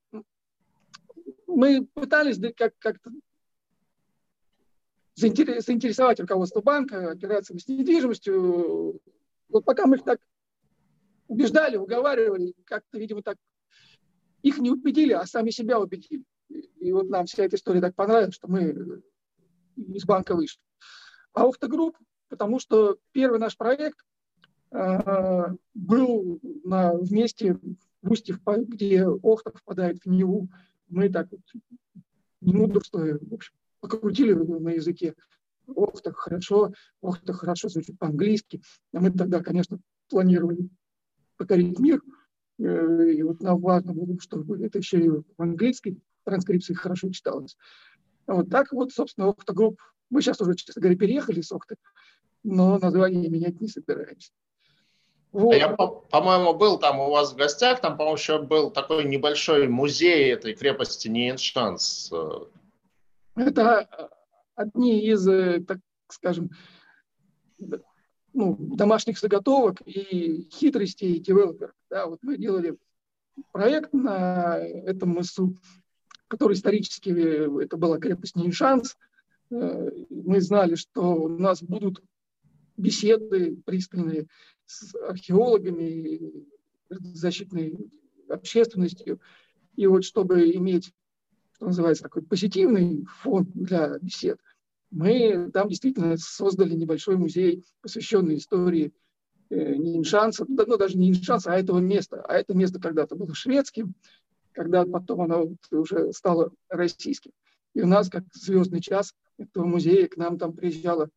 [1.47, 3.11] мы пытались как- как-то
[5.15, 8.99] заинтересовать руководство банка операциями с недвижимостью.
[9.49, 10.19] Вот пока мы их так
[11.27, 13.37] убеждали, уговаривали, как-то, видимо, так
[14.41, 16.23] их не убедили, а сами себя убедили.
[16.79, 19.01] И вот нам вся эта история так понравилась, что мы
[19.75, 20.61] из банка вышли.
[21.33, 21.97] А Охта Групп,
[22.29, 23.97] потому что первый наш проект
[24.71, 27.57] э, был на, вместе
[28.01, 30.49] в Устье, где Охта впадает в Неву,
[30.87, 31.41] мы так вот,
[32.41, 35.15] не мудрствуя, в общем, покрутили на языке.
[35.67, 38.61] Ох, так хорошо, ох, так хорошо звучит по-английски.
[38.93, 40.69] А мы тогда, конечно, планировали
[41.37, 42.01] покорить мир.
[42.59, 47.57] Э, и вот нам важно было, чтобы это еще и в английской транскрипции хорошо читалось.
[48.27, 49.79] Вот так вот, собственно, Охта Групп.
[50.09, 51.75] Мы сейчас уже, честно говоря, переехали с Охты,
[52.43, 54.31] но название менять не собираемся.
[55.33, 55.55] Вот.
[55.55, 60.31] Я, по-моему, был там у вас в гостях, там, по-моему, еще был такой небольшой музей
[60.31, 62.13] этой крепости Ниеншанс.
[63.35, 64.11] Это
[64.55, 66.51] одни из, э, так скажем,
[68.33, 71.73] ну, домашних заготовок и хитростей девелоперов.
[71.89, 72.77] Да, вот мы делали
[73.51, 75.57] проект на этом мысу,
[76.27, 78.97] который исторически, э, это была крепость Ниеншанс.
[79.49, 82.03] Э, мы знали, что у нас будут
[82.77, 84.27] беседы пристальные
[84.65, 86.45] с археологами,
[86.89, 87.77] защитной
[88.29, 89.19] общественностью.
[89.75, 90.93] И вот чтобы иметь,
[91.55, 94.39] что называется, такой позитивный фон для бесед,
[94.91, 98.93] мы там действительно создали небольшой музей, посвященный истории
[99.49, 102.21] э, не Иншанса, ну даже не Иншанса, а этого места.
[102.27, 103.95] А это место когда-то было шведским,
[104.51, 107.31] когда потом оно уже стало российским.
[107.73, 111.09] И у нас, как звездный час этого музея, к нам там приезжала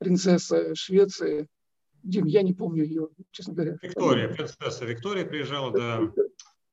[0.00, 1.46] принцесса Швеции
[2.02, 3.76] Дим, я не помню ее, честно говоря.
[3.80, 6.12] Виктория, принцесса Виктория приезжала, да.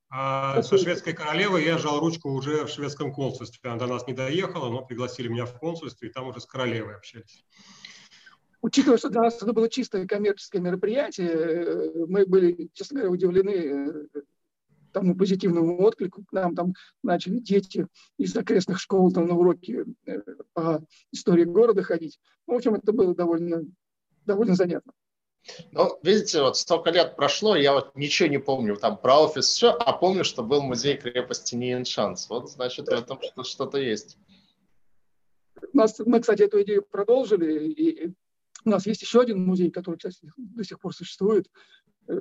[0.09, 3.69] А со шведской королевой я жал ручку уже в шведском консульстве.
[3.69, 6.95] Она до нас не доехала, но пригласили меня в консульство, и там уже с королевой
[6.95, 7.43] общались.
[8.61, 14.21] Учитывая, что для нас это было чистое коммерческое мероприятие, мы были, честно говоря, удивлены э,
[14.99, 16.23] тому позитивному отклику.
[16.25, 20.21] К нам там начали дети из окрестных школ там, на уроки э,
[20.53, 22.19] по истории города ходить.
[22.45, 23.63] В общем, это было довольно,
[24.25, 24.93] довольно занятно.
[25.71, 29.71] Ну, видите, вот столько лет прошло, я вот ничего не помню там про офис, все,
[29.71, 32.29] а помню, что был музей крепости Ниеншанс.
[32.29, 34.17] Вот, значит, в этом что-то есть.
[35.73, 38.13] У нас, мы, кстати, эту идею продолжили, и
[38.65, 41.49] у нас есть еще один музей, который, кстати, до сих пор существует,
[42.07, 42.19] э,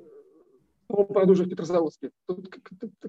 [0.88, 2.10] он, правда, уже в Петрозаводске.
[2.26, 2.48] Тут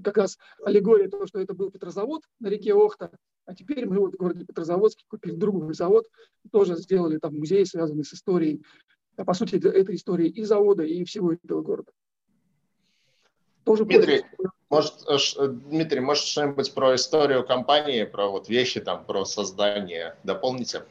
[0.03, 3.11] как раз аллегория того, что это был Петрозавод на реке Охта,
[3.45, 6.05] а теперь мы вот в городе Петрозаводске купили другой завод,
[6.51, 8.63] тоже сделали там музей, связанный с историей
[9.17, 11.91] а по сути, это история и завода, и всего этого города.
[13.63, 14.23] Тоже Дмитрий,
[14.69, 20.15] может, э, э, Дмитрий, может что-нибудь про историю компании, про вот вещи, там, про создание
[20.23, 20.83] дополните?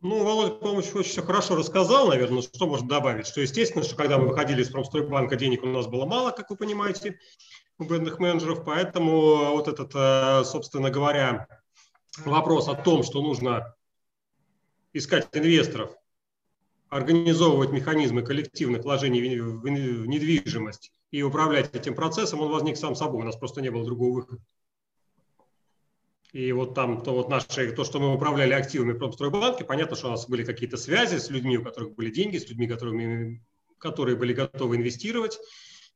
[0.00, 2.42] Ну, Володя, по-моему, очень все хорошо рассказал, наверное.
[2.42, 3.26] Что можно добавить?
[3.26, 6.56] Что, естественно, что когда мы выходили из Промстройбанка, денег у нас было мало, как вы
[6.56, 7.18] понимаете,
[7.78, 8.64] у бедных менеджеров.
[8.64, 11.48] Поэтому вот этот, э, собственно говоря,
[12.24, 13.74] вопрос о том, что нужно
[14.92, 15.90] искать инвесторов,
[16.88, 23.22] организовывать механизмы коллективных вложений в недвижимость и управлять этим процессом, он возник сам собой.
[23.22, 24.42] У нас просто не было другого выхода.
[26.32, 30.08] И вот там то, вот наши, то, что мы управляли активами в Промстройбанке, понятно, что
[30.08, 33.42] у нас были какие-то связи с людьми, у которых были деньги, с людьми, которыми,
[33.78, 35.38] которые были готовы инвестировать.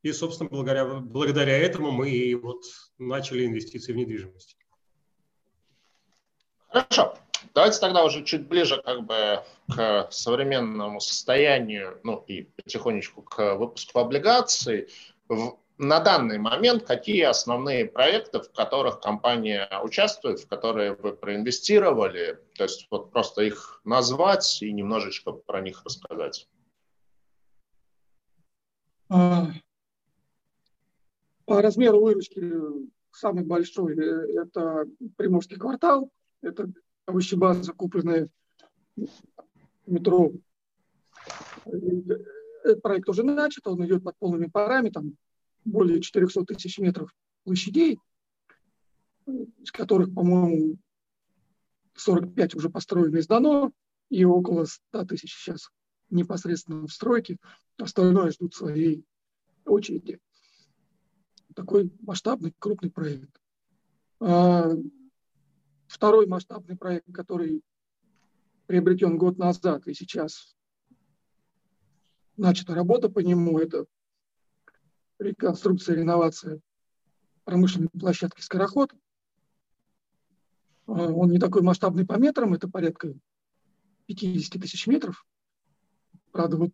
[0.01, 2.63] И, собственно, благодаря, благодаря этому мы и вот
[2.97, 4.57] начали инвестиции в недвижимость.
[6.67, 7.15] Хорошо.
[7.53, 13.99] Давайте тогда уже чуть ближе как бы к современному состоянию, ну и потихонечку к выпуску
[13.99, 14.87] облигаций.
[15.83, 22.39] На данный момент какие основные проекты, в которых компания участвует, в которые вы проинвестировали?
[22.55, 26.47] То есть вот просто их назвать и немножечко про них рассказать.
[29.09, 29.47] А,
[31.45, 32.41] по размеру выручки
[33.11, 33.95] самый большой–
[34.41, 34.85] это
[35.17, 36.09] Приморский квартал.
[36.41, 36.71] Это
[37.05, 38.29] овощебаза, купленная
[39.85, 40.31] метро.
[41.65, 45.17] Этот проект уже начат, он идет под полными парами, там
[45.65, 47.99] более 400 тысяч метров площадей,
[49.25, 50.77] из которых, по-моему,
[51.95, 53.71] 45 уже построено и сдано,
[54.09, 55.69] и около 100 тысяч сейчас
[56.09, 57.37] непосредственно в стройке.
[57.77, 59.05] Остальное ждут своей
[59.65, 60.19] очереди.
[61.55, 63.39] Такой масштабный, крупный проект.
[64.19, 64.71] А,
[65.87, 67.61] второй масштабный проект, который
[68.65, 70.55] приобретен год назад и сейчас
[72.37, 73.85] начата работа по нему, это
[75.19, 76.59] реконструкция, реновация
[77.43, 78.93] промышленной площадки «Скороход».
[80.87, 83.13] А, он не такой масштабный по метрам, это порядка
[84.07, 85.25] 50 тысяч метров.
[86.31, 86.71] Правда, вот,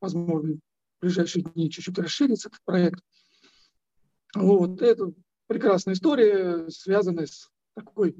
[0.00, 3.00] возможно, в ближайшие дни чуть-чуть расширится этот проект.
[4.34, 5.12] Вот, это
[5.46, 8.16] прекрасная история, связанная с такой,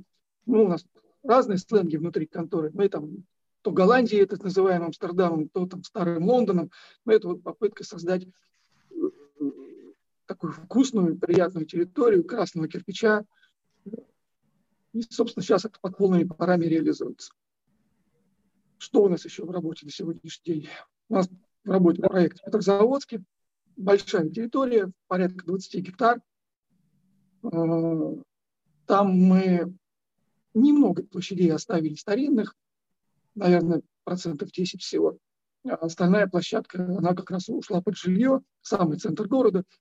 [0.46, 0.84] ну, у нас
[1.22, 2.70] разные сленги внутри конторы.
[2.72, 3.24] Мы там
[3.62, 6.70] то Голландии, это называем Амстердамом, то там Старым Лондоном.
[7.04, 8.26] Но это вот попытка создать
[10.26, 13.24] такую вкусную, приятную территорию красного кирпича.
[14.92, 17.32] И, собственно, сейчас это под полными парами реализуется.
[18.78, 20.68] Что у нас еще в работе на сегодняшний день?
[21.08, 21.28] У нас
[21.64, 23.24] в работе проект Петрозаводский.
[23.76, 26.20] Большая территория, порядка 20 гектар.
[27.42, 28.14] А,
[28.86, 29.74] там мы
[30.54, 32.54] немного площадей оставили старинных,
[33.34, 35.18] наверное, процентов 10 всего.
[35.64, 39.62] А остальная площадка, она как раз ушла под жилье, самый центр города–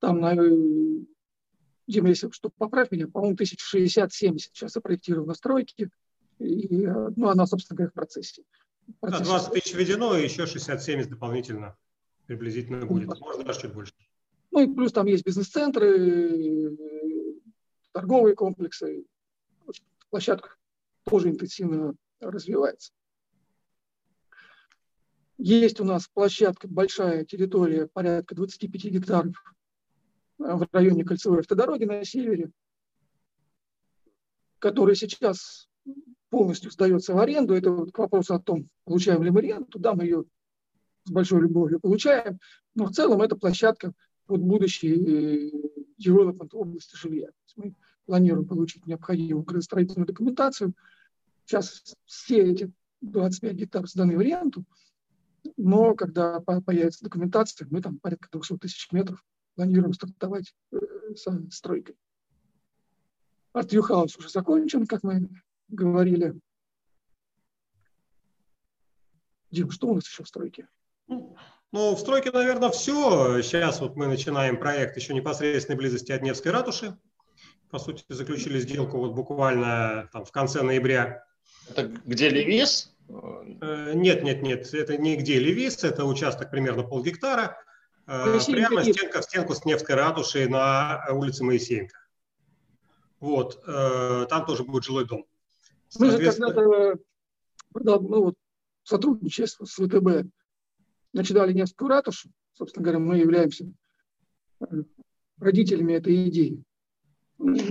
[0.00, 0.34] там на
[1.88, 5.90] Дима, если что, поправь меня, по-моему, 1060-70 сейчас запроектировано стройки,
[6.38, 8.42] и, э, ну, она, собственно говоря, в процессе.
[8.86, 9.24] В процессе.
[9.24, 11.76] Да, 20 тысяч введено, и еще 60-70 дополнительно
[12.26, 13.94] приблизительно будет, может, даже чуть больше.
[14.50, 16.76] Ну, и плюс там есть бизнес-центры,
[17.92, 19.04] торговые комплексы,
[20.10, 20.56] площадка
[21.04, 22.92] тоже интенсивно развивается.
[25.38, 29.36] Есть у нас площадка, большая территория, порядка 25 гектаров
[30.40, 32.50] э, в районе кольцевой автодороги на севере,
[34.58, 35.68] которая сейчас
[36.28, 37.54] полностью сдается в аренду.
[37.54, 39.78] Это вот к вопросу о том, получаем ли мы аренду.
[39.78, 40.24] Да, мы ее
[41.04, 42.40] с большой любовью получаем.
[42.74, 43.92] Но в целом это площадка
[44.26, 45.52] под будущий
[45.98, 47.28] девелопмент области жилья.
[47.54, 50.74] Мы планируем получить необходимую градостроительную документацию.
[51.44, 52.72] Сейчас все эти
[53.02, 54.64] 25 гектаров сданы в аренду–
[55.58, 59.24] но когда появится документация, мы там порядка 200 тысяч метров
[59.56, 60.76] планируем стартовать э,
[61.16, 61.96] со стройкой.
[63.52, 65.28] Артвьюхаус уже закончен, как мы
[65.66, 66.38] говорили.
[69.50, 70.68] Дим, что у нас еще в стройке?
[71.08, 71.34] Ну,
[71.72, 73.42] в стройке, наверное, все.
[73.42, 76.96] Сейчас вот мы начинаем проект еще непосредственной близости от Невской ратуши.
[77.68, 81.24] По сути, заключили сделку вот буквально там в конце ноября.
[81.68, 82.94] Это где Левис?
[83.08, 87.56] Э, нет, нет, нет, это не где Левис, это участок примерно полгектара,
[88.06, 91.98] э, прямо стенка в стенку с Невской ратушей на улице Моисеенко.
[93.20, 95.24] Вот, э, там тоже будет жилой дом.
[95.98, 96.98] Мы же когда-то
[97.74, 98.34] ну, вот,
[98.82, 100.28] сотрудничая с ВТБ
[101.12, 103.72] начинали Невскую ратушу, собственно говоря, мы являемся
[105.38, 106.62] родителями этой идеи.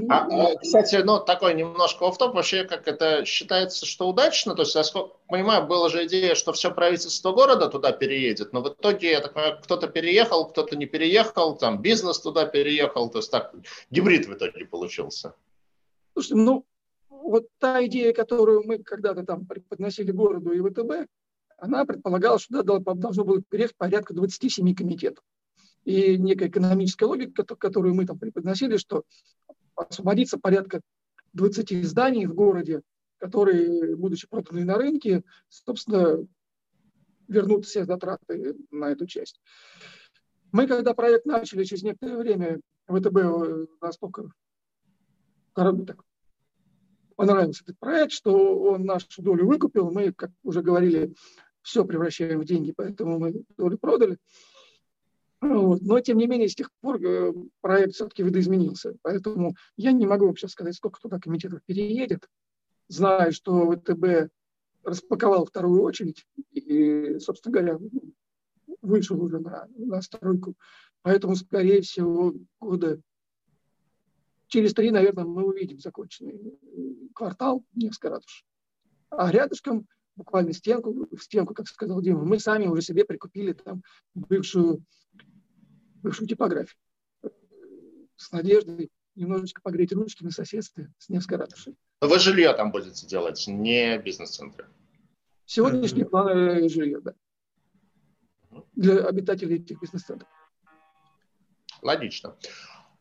[0.09, 4.55] А, а, кстати, ну, такой немножко офф топ вообще как это считается, что удачно?
[4.55, 4.83] То есть, я
[5.27, 9.33] понимаю, была же идея, что все правительство города туда переедет, но в итоге, я так
[9.33, 13.53] понимаю, кто-то переехал, кто-то не переехал, там бизнес туда переехал, то есть так
[13.91, 15.35] гибрид в итоге получился.
[16.13, 16.65] Слушайте, ну,
[17.09, 21.09] вот та идея, которую мы когда-то там преподносили городу и ВТБ,
[21.57, 25.25] она предполагала, что туда должно было переехать порядка 27 комитетов.
[25.83, 29.03] И некая экономическая логика, которую мы там преподносили, что
[29.77, 30.81] освободится порядка
[31.33, 32.81] 20 зданий в городе,
[33.17, 36.25] которые, будучи проданы на рынке, собственно,
[37.27, 39.39] вернут все затраты на эту часть.
[40.51, 44.31] Мы, когда проект начали, через некоторое время ВТБ э, настолько
[45.53, 46.03] так,
[47.15, 49.91] понравился этот проект, что он нашу долю выкупил.
[49.91, 51.15] Мы, как уже говорили,
[51.63, 54.17] все превращаем в деньги, поэтому мы долю продали.
[55.41, 58.95] Но, тем не менее, с тех пор э, проект все-таки видоизменился.
[59.03, 62.27] Поэтому я не могу вообще сказать, сколько туда комитетов переедет.
[62.87, 64.31] Знаю, что ВТБ
[64.83, 67.79] распаковал вторую очередь и, собственно говоря,
[68.81, 70.55] вышел уже на, на стройку.
[71.03, 72.99] Поэтому, скорее всего, года
[74.47, 76.57] через три, наверное, мы увидим законченный
[77.13, 78.43] квартал Невской ратуши.
[79.09, 83.83] А рядышком, буквально стенку, стенку, как сказал Дима, мы сами уже себе прикупили там
[84.13, 84.83] бывшую,
[86.07, 86.79] бывшую типографию
[88.15, 91.75] с надеждой немножечко погреть ручки на соседстве с Невской ратушей.
[92.01, 94.67] Но вы жилье там будете делать, не бизнес-центры?
[95.45, 97.13] Сегодняшние планы жилья, да.
[98.73, 100.29] Для обитателей этих бизнес-центров.
[101.81, 102.37] Логично.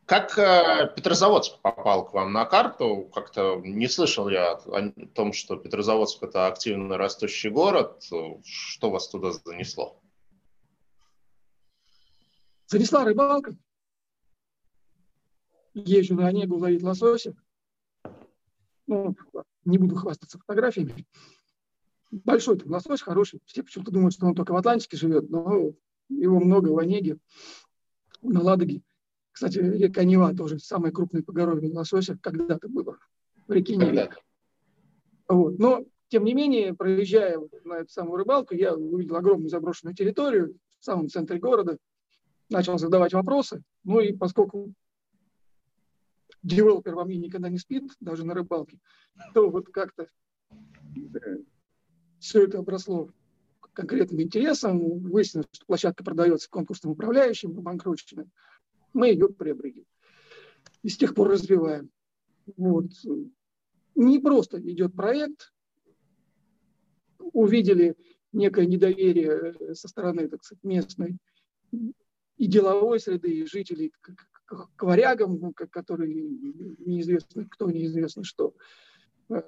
[0.04, 3.10] Как э, Петрозаводск попал к вам на карту?
[3.14, 8.02] Как-то не слышал я о том, что Петрозаводск это активно растущий город.
[8.44, 10.00] Что вас туда занесло?
[12.66, 13.56] Занесла рыбалка.
[15.74, 17.36] Езжу на Онегу ловить лосося.
[18.86, 19.14] Ну,
[19.64, 21.06] не буду хвастаться фотографиями.
[22.10, 23.40] Большой там лосось, хороший.
[23.44, 25.72] Все почему-то думают, что он только в Атлантике живет, но
[26.08, 27.18] его много в Онеге,
[28.22, 28.82] на Ладоге.
[29.32, 32.98] Кстати, река Нева тоже самый крупный погоровье лосося когда-то было
[33.46, 34.10] в реке Неве.
[35.28, 35.58] Вот.
[35.58, 40.84] Но, тем не менее, проезжая на эту самую рыбалку, я увидел огромную заброшенную территорию в
[40.84, 41.76] самом центре города,
[42.48, 43.62] начал задавать вопросы.
[43.84, 44.72] Ну и поскольку
[46.42, 48.78] девелопер во мне никогда не спит, даже на рыбалке,
[49.34, 50.08] то вот как-то
[50.54, 51.38] э,
[52.20, 53.10] все это обросло
[53.72, 55.00] конкретным интересом.
[55.00, 58.30] Выяснилось, что площадка продается конкурсным управляющим, обанкроченным
[58.96, 59.84] мы ее приобрели.
[60.82, 61.90] И с тех пор развиваем.
[62.56, 62.90] Вот.
[63.94, 65.52] Не просто идет проект.
[67.18, 67.94] Увидели
[68.32, 71.18] некое недоверие со стороны, так сказать, местной
[72.36, 78.54] и деловой среды, и жителей к, варягам, ну, которые неизвестно кто, неизвестно что.
[79.28, 79.42] Э,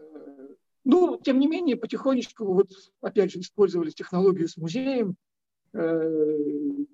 [0.84, 2.70] ну, тем не менее, потихонечку, вот
[3.00, 5.16] опять же, использовали технологию с музеем,
[5.74, 6.38] Э,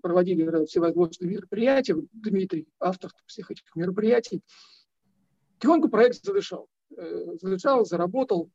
[0.02, 1.96] проводили всевозможные мероприятия.
[2.12, 4.42] Дмитрий, автор всех этих мероприятий.
[5.60, 6.68] Тихонько проект задышал.
[6.96, 8.50] Э, задышал, заработал.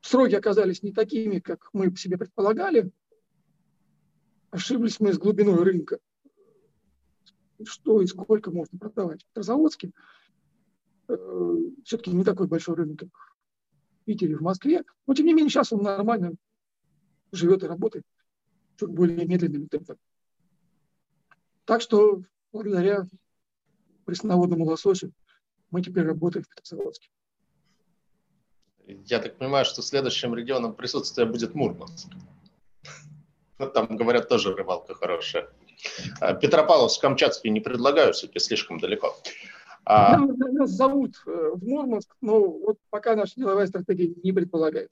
[0.00, 2.90] Сроки оказались не такими, как мы себе предполагали.
[4.54, 5.98] Ошиблись мы с глубиной рынка.
[7.64, 9.90] Что и сколько можно продавать в Петрозаводске.
[11.08, 14.84] Э, Все-таки не такой большой рынок, как в Питере, в Москве.
[15.08, 16.34] Но, тем не менее, сейчас он нормально
[17.32, 18.04] живет и работает
[18.76, 19.98] чуть более медленными темпами.
[21.64, 23.08] Так что благодаря
[24.04, 25.12] пресноводному лососю
[25.72, 27.08] мы теперь работаем в Петрозаводске.
[28.86, 32.06] Я так понимаю, что следующим регионом присутствия будет Мурманск.
[33.72, 35.48] Там, говорят, тоже рыбалка хорошая.
[36.20, 39.16] А, Петропавловск, Камчатский не предлагаю, все-таки слишком далеко.
[39.84, 40.16] А...
[40.16, 44.88] Нас зовут э, в Мурманск, но вот пока наша деловая стратегия не предполагает.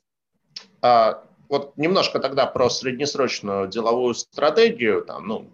[0.82, 5.50] А, вот немножко тогда про среднесрочную деловую стратегию, там, ну,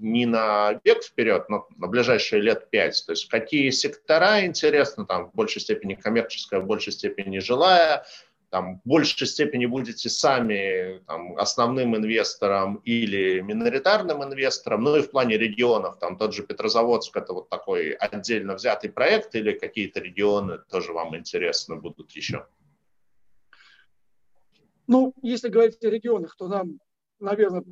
[0.00, 3.02] не на век вперед, но на ближайшие лет пять.
[3.06, 8.04] То есть какие сектора интересны, там, в большей степени коммерческая, в большей степени жилая,
[8.50, 15.10] там, в большей степени будете сами там, основным инвестором или миноритарным инвестором, ну и в
[15.10, 20.58] плане регионов, там тот же Петрозаводск, это вот такой отдельно взятый проект или какие-то регионы
[20.70, 22.46] тоже вам интересны будут еще?
[24.86, 26.80] Ну, если говорить о регионах, то нам,
[27.20, 27.64] наверное,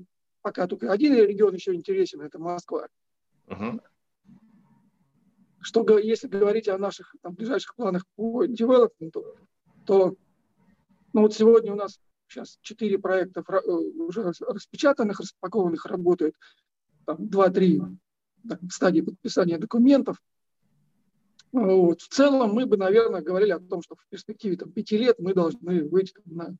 [0.42, 2.88] пока только один регион еще интересен, это Москва.
[3.46, 3.80] Uh-huh.
[5.60, 9.24] Что, если говорить о наших там, ближайших планах по девелопменту,
[9.86, 10.14] то
[11.16, 11.98] ну, вот сегодня у нас
[12.28, 16.34] сейчас четыре проекта э, уже распечатанных, распакованных, работают,
[17.06, 17.80] там, два-три
[18.44, 20.20] в стадии подписания документов.
[21.52, 22.02] Вот.
[22.02, 25.32] В целом мы бы, наверное, говорили о том, что в перспективе там, пяти лет мы
[25.32, 26.54] должны выйти на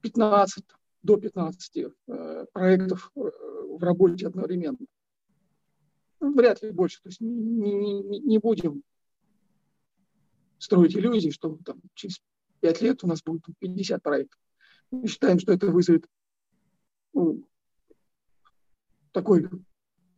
[0.00, 0.64] 15,
[1.04, 4.78] до 15 э, проектов э, в работе одновременно.
[6.18, 7.00] Ну, вряд ли больше.
[7.00, 8.82] То есть не, не, не будем
[10.58, 12.20] строить иллюзии, что там, через
[12.60, 14.40] 5 лет у нас будет 50 проектов.
[14.90, 16.06] Мы считаем, что это вызовет
[17.12, 17.46] ну,
[19.12, 19.48] такой,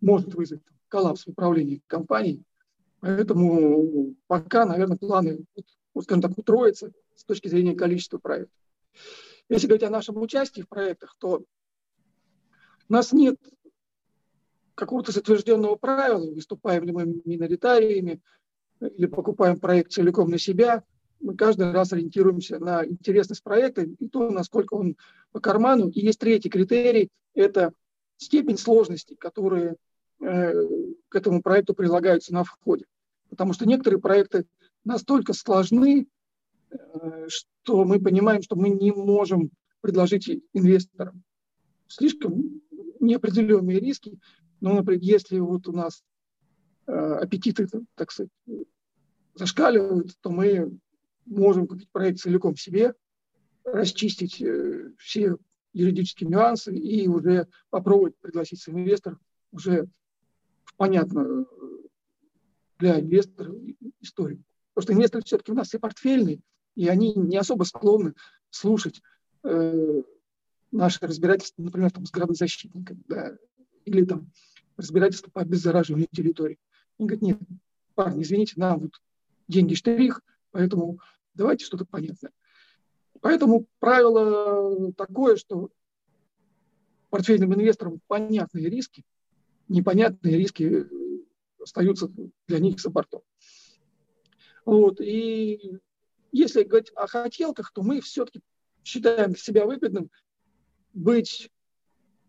[0.01, 2.45] может вызвать коллапс в управлении компанией.
[3.01, 5.45] Поэтому пока, наверное, планы,
[6.01, 8.59] скажем так, утроятся с точки зрения количества проектов.
[9.49, 11.45] Если говорить о нашем участии в проектах, то
[12.89, 13.36] у нас нет
[14.74, 18.20] какого-то затвержденного правила, выступаем ли мы миноритариями
[18.80, 20.84] или покупаем проект целиком на себя.
[21.20, 24.96] Мы каждый раз ориентируемся на интересность проекта и то, насколько он
[25.32, 25.88] по карману.
[25.88, 27.72] И есть третий критерий– это
[28.16, 29.76] степень сложности, которые
[30.20, 30.52] э,
[31.08, 32.84] к этому проекту прилагаются на входе.
[33.30, 34.46] Потому что некоторые проекты
[34.84, 36.06] настолько сложны,
[36.70, 39.50] э, что мы понимаем, что мы не можем
[39.80, 41.22] предложить инвесторам
[41.88, 42.62] слишком
[43.00, 44.18] неопределенные риски.
[44.60, 46.02] Но, например, если вот у нас
[46.86, 48.30] э, аппетиты, так сказать,
[49.34, 50.78] зашкаливают, то мы
[51.28, 52.94] можем купить проект целиком себе,
[53.64, 55.36] расчистить э, все
[55.72, 59.18] юридические нюансы и уже попробовать пригласить инвесторов
[59.52, 59.86] уже
[60.64, 61.48] в понятную
[62.78, 63.54] для инвестора
[64.00, 64.42] историю.
[64.74, 66.40] Потому что инвесторы все-таки у нас все портфельные,
[66.74, 68.14] и они не особо склонны
[68.50, 69.02] слушать
[69.42, 70.02] э,
[70.70, 73.36] наше разбирательство, например, там, с градозащитниками, да,
[73.84, 74.30] или там
[74.76, 76.58] разбирательство по обеззараживанию территории.
[76.98, 77.38] Они говорят, нет,
[77.94, 78.92] парни, извините, нам вот
[79.48, 80.20] деньги штрих,
[80.52, 81.00] поэтому
[81.39, 82.32] давайте что-то понятное.
[83.20, 85.70] Поэтому правило такое, что
[87.11, 89.05] портфельным инвесторам понятные риски,
[89.68, 90.86] непонятные риски
[91.61, 92.11] остаются
[92.47, 93.22] для них за бортом.
[94.64, 95.01] Вот.
[95.01, 95.78] И
[96.32, 98.41] если говорить о хотелках, то мы все-таки
[98.84, 100.11] считаем себя выгодным
[100.93, 101.51] быть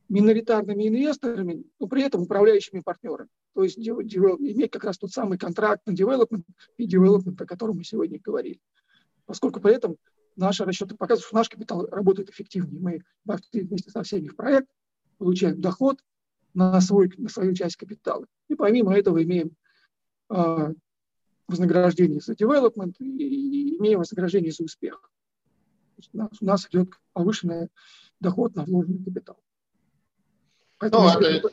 [0.07, 3.29] миноритарными инвесторами, но при этом управляющими партнерами.
[3.53, 6.43] То есть иметь как раз тот самый контракт на development
[6.77, 8.59] и development, о котором мы сегодня говорили.
[9.29, 9.95] Поскольку при этом
[10.35, 12.81] наши расчеты показывают, что наш капитал работает эффективнее.
[12.81, 14.67] Мы вошли вместе со всеми в проект,
[15.19, 16.03] получаем доход
[16.55, 18.25] на, свой, на свою часть капитала.
[18.47, 19.51] И помимо этого имеем
[20.31, 20.73] э,
[21.47, 25.11] вознаграждение за development и, и имеем вознаграждение за успех.
[26.11, 27.69] У нас, у нас идет повышенный
[28.19, 29.39] доход на вложенный капитал.
[30.79, 31.51] Поэтому ну, это.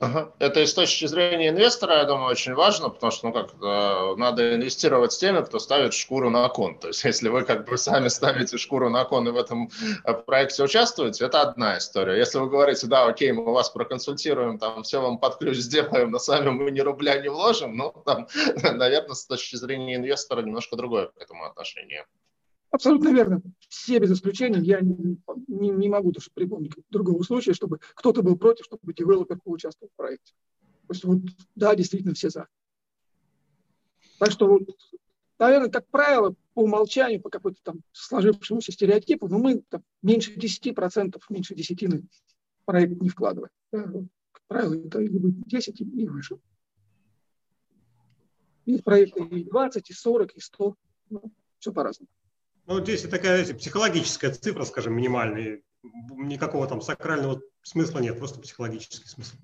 [0.00, 4.16] Это и с точки зрения инвестора, я думаю, очень важно, потому что, ну как, э,
[4.16, 6.78] надо инвестировать с теми, кто ставит шкуру на кон.
[6.78, 9.70] То есть, если вы как бы сами ставите шкуру на кон и в этом
[10.04, 12.18] э, проекте участвуете, это одна история.
[12.18, 16.18] Если вы говорите, да, окей, мы вас проконсультируем, там, все вам под ключ сделаем, но
[16.18, 18.26] сами мы ни рубля не вложим, ну, там,
[18.62, 22.04] наверное, с точки зрения инвестора немножко другое к этому отношение.
[22.74, 23.40] Абсолютно верно.
[23.68, 24.58] Все без исключения.
[24.58, 25.16] Я не,
[25.46, 30.34] не, могу даже припомнить другого случая, чтобы кто-то был против, чтобы девелопер поучаствовал в проекте.
[30.88, 31.18] То есть вот,
[31.54, 32.48] да, действительно все за.
[34.18, 34.62] Так что, вот,
[35.38, 41.22] наверное, как правило, по умолчанию, по какой-то там сложившемуся стереотипу, но мы там, меньше 10%,
[41.28, 42.02] меньше десятины
[42.64, 43.52] проект не вкладываем.
[43.70, 43.84] Да,
[44.32, 46.38] как правило, это либо 10 и выше.
[48.66, 50.74] Есть проекты и 20, и 40, и 100.
[51.10, 51.22] Ну,
[51.60, 52.08] все по-разному.
[52.66, 55.60] Ну, здесь такая знаете, психологическая цифра, скажем, минимальная.
[55.82, 59.36] Никакого там сакрального смысла нет, просто психологический смысл.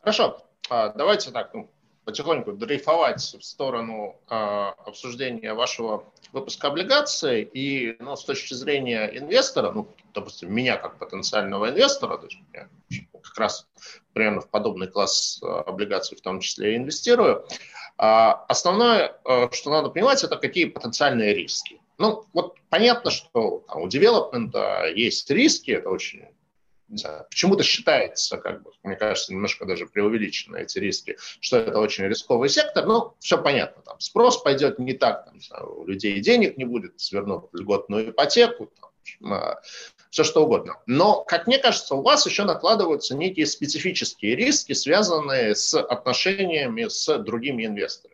[0.00, 0.46] Хорошо.
[0.68, 1.70] А, давайте так, ну,
[2.04, 7.42] потихоньку дрейфовать в сторону э, обсуждения вашего выпуска облигаций.
[7.42, 12.68] И ну, с точки зрения инвестора, ну, допустим, меня как потенциального инвестора, то есть я
[13.22, 13.66] как раз
[14.12, 17.54] примерно в подобный класс э, облигаций в том числе инвестирую, э,
[17.96, 21.80] основное, э, что надо понимать, это какие потенциальные риски.
[21.98, 26.28] Ну, вот понятно, что там, у девелопмента есть риски, это очень
[27.30, 32.48] почему-то считается, как бы, мне кажется, немножко даже преувеличено эти риски, что это очень рисковый
[32.48, 35.38] сектор, но все понятно, там спрос пойдет не так, там,
[35.78, 39.60] у людей денег не будет, свернут льготную ипотеку, там, а,
[40.14, 40.76] все что угодно.
[40.86, 47.18] Но, как мне кажется, у вас еще накладываются некие специфические риски, связанные с отношениями с
[47.18, 48.13] другими инвесторами.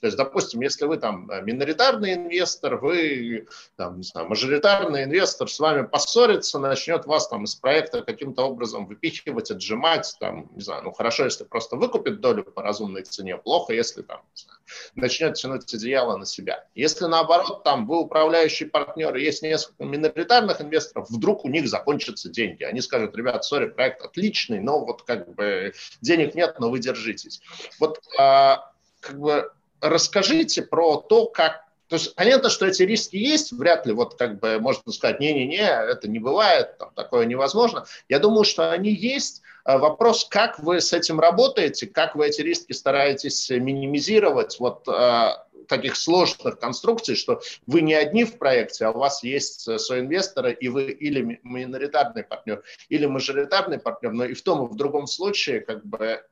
[0.00, 3.46] То есть, допустим, если вы там э, миноритарный инвестор, вы
[3.76, 8.86] там, не знаю, мажоритарный инвестор с вами поссорится, начнет вас там из проекта каким-то образом
[8.86, 13.74] выпихивать, отжимать, там, не знаю, ну хорошо, если просто выкупит долю по разумной цене, плохо,
[13.74, 14.58] если там знаю,
[14.94, 16.66] начнет тянуть одеяло на себя.
[16.74, 22.64] Если наоборот, там вы управляющий партнер, есть несколько миноритарных инвесторов, вдруг у них закончатся деньги.
[22.64, 27.42] Они скажут, ребят, сори, проект отличный, но вот как бы денег нет, но вы держитесь.
[27.78, 29.50] Вот а, как бы
[29.80, 34.38] расскажите про то, как то есть понятно, что эти риски есть, вряд ли вот как
[34.38, 37.84] бы можно сказать, не-не-не, это не бывает, там, такое невозможно.
[38.08, 39.42] Я думаю, что они есть.
[39.64, 45.48] А вопрос, как вы с этим работаете, как вы эти риски стараетесь минимизировать, вот а,
[45.66, 50.68] таких сложных конструкций, что вы не одни в проекте, а у вас есть соинвесторы, и
[50.68, 55.60] вы или миноритарный партнер, или мажоритарный партнер, но и в том, и в другом случае
[55.60, 56.22] как бы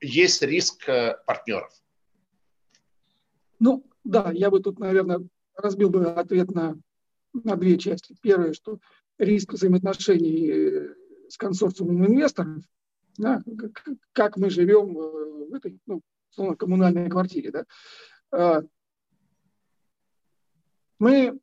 [0.00, 0.86] есть риск
[1.26, 1.70] партнеров.
[3.64, 6.76] Ну, да, я бы тут, наверное, разбил бы ответ на,
[7.32, 8.14] на две части.
[8.20, 8.78] Первое, что
[9.16, 10.94] риск взаимоотношений э,
[11.30, 12.62] с консорциумом инвесторов,
[13.16, 13.42] да,
[14.12, 17.52] как, мы живем э, в этой ну, условно, коммунальной квартире.
[17.52, 17.64] Да.
[18.32, 18.64] А,
[20.98, 21.40] мы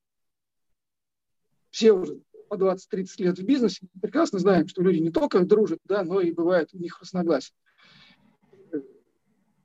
[1.71, 6.03] все уже по 20-30 лет в бизнесе прекрасно знаем, что люди не только дружат, да,
[6.03, 7.55] но и бывает у них разногласия.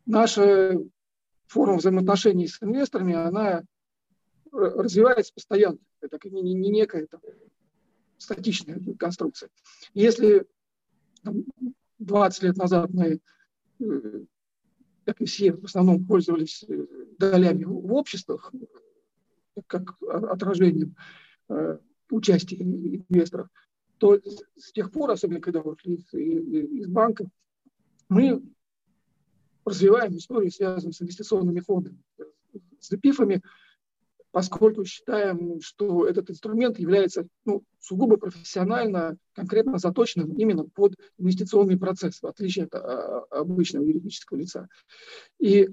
[0.07, 0.81] Наша
[1.47, 3.63] форма взаимоотношений с инвесторами, она
[4.53, 5.79] развивается постоянно.
[6.01, 7.21] Это не, не, не некая там,
[8.19, 9.51] статичная конструкция.
[9.95, 10.47] Если
[11.23, 11.45] там,
[11.99, 13.21] 20 лет назад мы,
[13.81, 14.25] э,
[15.05, 16.87] как и все, в основном пользовались э,
[17.19, 18.53] долями в обществах,
[19.67, 20.97] как отражением
[21.49, 21.79] э,
[22.11, 23.49] участия инвесторов,
[23.99, 24.21] то
[24.57, 27.27] с тех пор, особенно когда вышли из, из банка,
[28.09, 28.43] мы
[29.67, 31.99] развиваем историю, связанную с инвестиционными фондами,
[32.81, 33.43] с ДПИФами,
[34.31, 42.21] поскольку считаем, что этот инструмент является ну, сугубо профессионально, конкретно заточенным именно под инвестиционный процесс,
[42.21, 44.69] в отличие от а, обычного юридического лица.
[45.39, 45.69] И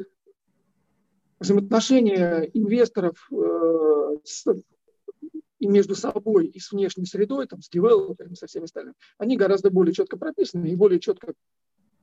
[1.40, 4.46] взаимоотношения инвесторов э, с,
[5.60, 9.72] и между собой и с внешней средой, там, с девелоперами, со всеми остальными, они гораздо
[9.72, 11.34] более четко прописаны и более четко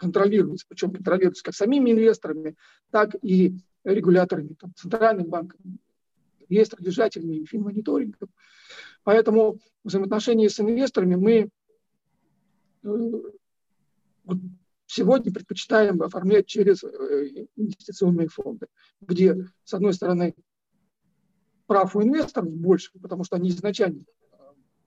[0.00, 2.56] контролируются, причем контролируются как самими инвесторами,
[2.90, 5.78] так и регуляторами, там, центральным банком,
[6.48, 8.30] реестродержателями и финмониторингом.
[9.04, 11.50] Поэтому взаимоотношения с инвесторами мы
[12.82, 12.88] э,
[14.86, 18.66] сегодня предпочитаем оформлять через э, инвестиционные фонды,
[19.00, 20.34] где, с одной стороны,
[21.66, 24.02] прав у инвесторов больше, потому что они изначально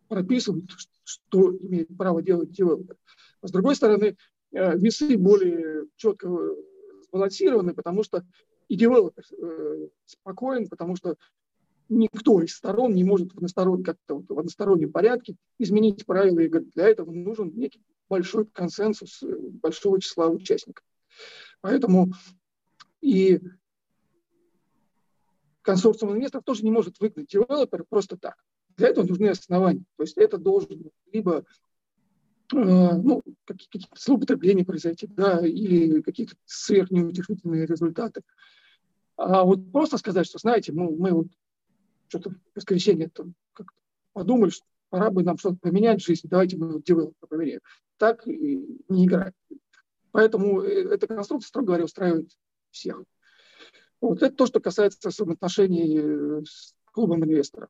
[0.09, 0.69] прописывают,
[1.03, 2.97] что имеет право делать девелопер.
[3.41, 4.15] А с другой стороны, э,
[4.53, 6.29] весы более четко
[7.03, 8.23] сбалансированы, потому что
[8.69, 9.23] и девелопер
[10.05, 11.17] спокоен, потому что
[11.89, 16.65] никто из сторон не может в, односторон, как-то в одностороннем порядке изменить правила игры.
[16.73, 20.85] Для этого нужен некий большой консенсус э, большого числа участников.
[21.61, 22.11] Поэтому
[23.01, 23.39] и
[25.61, 28.35] консорциум инвесторов тоже не может выгнать девелопера просто так.
[28.75, 29.85] Для этого нужны основания.
[29.97, 31.43] То есть это должен либо э,
[32.53, 38.21] ну, какие-то злоупотребления произойти, да, или какие-то сверхнеутешительные результаты.
[39.15, 41.27] А вот просто сказать, что, знаете, мы, мы вот
[42.07, 43.67] что-то в воскресенье там как
[44.13, 47.61] подумали, что пора бы нам что-то поменять в жизни, давайте мы девелопера поменяем.
[47.97, 49.33] Так не играет.
[50.11, 52.31] Поэтому э, эта конструкция, строго говоря, устраивает
[52.69, 53.03] всех.
[53.99, 57.69] Вот это то, что касается взаимоотношений э, с клубом инвесторов.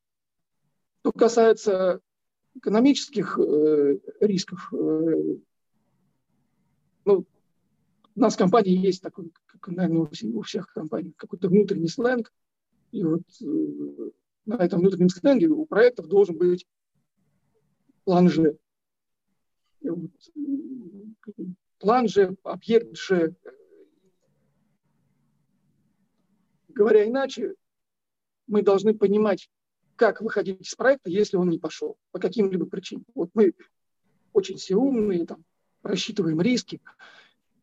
[0.99, 2.01] Что касается
[2.55, 5.37] экономических э, рисков, э,
[7.05, 7.25] ну,
[8.15, 12.31] у нас в компании есть такой, как, наверное, у всех компаний, какой-то внутренний сленг.
[12.91, 14.11] И вот э,
[14.45, 16.65] на этом внутреннем сленге у проектов должен быть
[18.03, 18.55] план G.
[19.81, 20.11] Вот,
[21.79, 23.35] план G, объект G.
[26.69, 27.55] Говоря иначе,
[28.47, 29.49] мы должны понимать,
[30.03, 33.05] как выходить из проекта, если он не пошел, по каким-либо причинам.
[33.15, 33.53] Вот мы
[34.33, 35.45] очень все умные, там,
[35.81, 36.81] рассчитываем риски,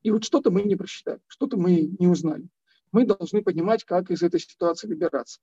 [0.03, 2.49] и вот что-то мы не просчитали, что-то мы не узнали.
[2.93, 5.41] Мы должны понимать, как из этой ситуации выбираться.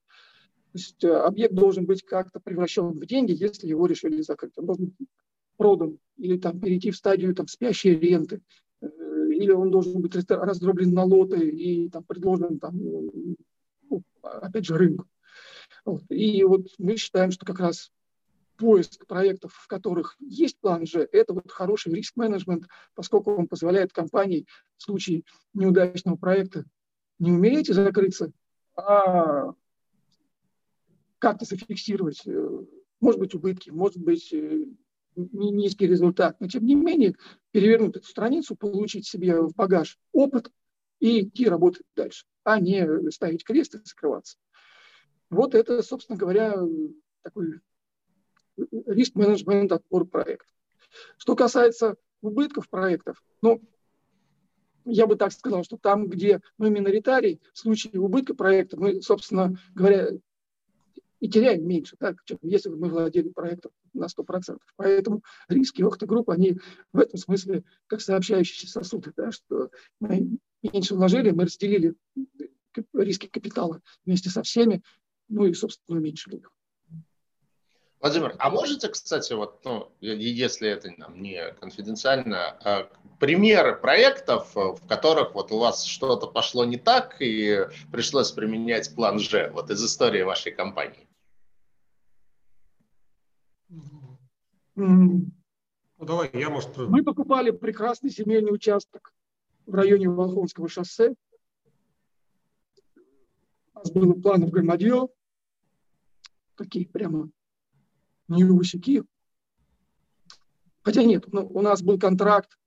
[0.71, 4.57] То есть э, объект должен быть как-то превращен в деньги, если его решили закрыть.
[4.57, 5.07] Он должен быть
[5.55, 8.41] продан или там, перейти в стадию там, спящей ренты,
[8.81, 8.87] э,
[9.33, 15.05] или он должен быть раздроблен на лоты и там, предложен, там, ну, опять же, рынку.
[15.87, 16.03] Вот.
[16.09, 17.93] И вот мы считаем, что как раз
[18.57, 24.45] поиск проектов, в которых есть план G, это вот хороший риск-менеджмент, поскольку он позволяет компании
[24.75, 25.23] в случае
[25.53, 26.65] неудачного проекта
[27.19, 28.33] не умереть и закрыться,
[28.75, 29.53] а
[31.19, 32.65] как-то зафиксировать, э,
[32.99, 34.65] может быть, убытки, может быть, э,
[35.15, 37.15] низкий результат, но тем не менее
[37.51, 40.51] перевернуть эту страницу, получить себе в багаж опыт
[40.99, 44.37] и идти работать дальше, а не ставить крест и закрываться.
[45.29, 46.55] Вот это, собственно говоря,
[47.23, 47.59] такой
[48.57, 50.47] риск-менеджмент отбор проектов.
[51.17, 53.61] Что касается убытков проектов, ну,
[54.85, 59.57] я бы так сказал, что там, где мы миноритарий, в случае убытка проекта, мы, собственно
[59.75, 60.11] говоря,
[61.19, 64.59] и теряем меньше, так, чем если бы мы владели проектом на 100%.
[64.75, 66.59] Поэтому риски охта-групп, они
[66.93, 71.95] в этом смысле как сообщающиеся сосуды, да, что мы меньше вложили, мы разделили
[72.93, 74.83] риски капитала вместе со всеми,
[75.29, 76.51] ну и, собственно, уменьшили их.
[77.99, 84.87] Владимир, а можете, кстати, вот, ну, если это нам не конфиденциально, а, примеры проектов, в
[84.87, 89.83] которых вот у вас что-то пошло не так и пришлось применять план Ж, вот из
[89.83, 91.07] истории вашей компании?
[94.75, 95.25] Ну,
[95.97, 96.77] давай, я, может...
[96.77, 99.11] Мы покупали прекрасный семейный участок
[99.65, 101.15] в районе Волхонского шоссе.
[103.73, 105.07] У нас был план в Громадье.
[106.57, 107.29] Такие прямо
[108.27, 109.03] неусики.
[110.81, 112.57] Хотя нет, ну, у нас был контракт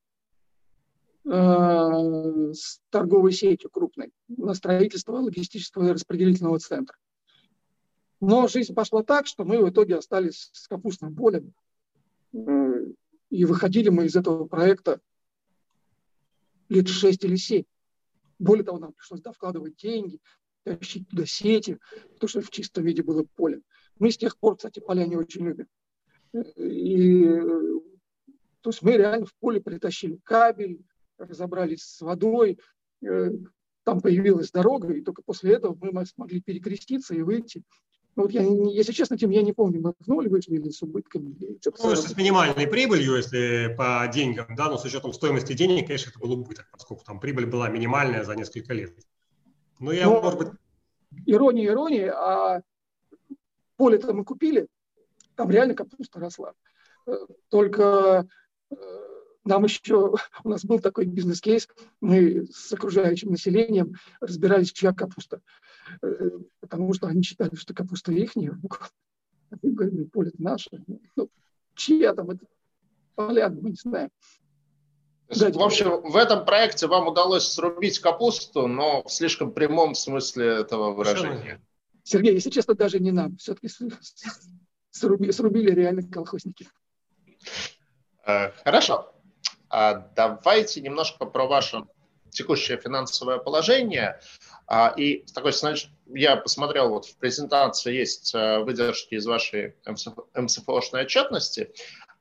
[1.25, 6.97] э, с торговой сетью крупной на строительство логистического и распределительного центра.
[8.21, 11.53] Но жизнь пошла так, что мы в итоге остались с капустным полем.
[12.33, 12.87] Э,
[13.31, 15.01] и выходили мы из этого проекта
[16.69, 17.65] лет 6 или 7.
[18.39, 20.21] Более того, нам пришлось да, вкладывать деньги,
[20.65, 21.79] тащить туда сети,
[22.15, 23.63] потому что в чистом виде было поле.
[24.01, 25.67] Мы с тех пор, кстати, поля не очень любим.
[26.57, 27.25] И,
[28.63, 30.81] то есть мы реально в поле притащили кабель,
[31.19, 32.59] разобрались с водой,
[33.03, 33.31] э,
[33.85, 37.63] там появилась дорога, и только после этого мы смогли перекреститься и выйти.
[38.17, 40.83] Ну, вот я, если честно, тем я не помню, мы в ноль вышли или с
[40.83, 41.33] убытками.
[41.39, 46.11] Или ну, с минимальной прибылью, если по деньгам, да, но с учетом стоимости денег, конечно,
[46.11, 48.95] это был убыток, поскольку там прибыль была минимальная за несколько лет.
[49.79, 50.49] Ну, я, но, может быть...
[51.27, 52.63] Ирония, ирония, а
[53.81, 54.67] поле-то мы купили,
[55.37, 56.53] там реально капуста росла.
[57.07, 57.17] Э,
[57.49, 58.29] только
[58.71, 58.75] э,
[59.45, 60.13] нам еще,
[60.45, 61.67] у нас был такой бизнес-кейс,
[62.03, 65.41] мы с окружающим населением разбирались, чья капуста.
[66.03, 68.37] Э, потому что они считали, что капуста их.
[68.37, 68.53] Мы
[69.63, 70.85] говорили, поле наше.
[71.17, 71.31] Ну,
[71.75, 72.45] чья там это
[73.15, 74.11] поля, мы не знаем.
[75.29, 80.49] Да, в общем, в этом проекте вам удалось срубить капусту, но в слишком прямом смысле
[80.49, 81.63] этого выражения.
[82.11, 83.37] Сергей, если честно, даже не нам.
[83.37, 83.69] Все-таки
[84.91, 86.69] срубили, срубили реально колхозники.
[88.27, 89.15] Э, хорошо.
[89.69, 91.85] А давайте немножко про ваше
[92.31, 94.21] текущее финансовое положение.
[94.67, 95.53] А, и такой,
[96.07, 99.77] я посмотрел, вот в презентации есть э, выдержки из вашей
[100.35, 101.73] МСФОшной отчетности.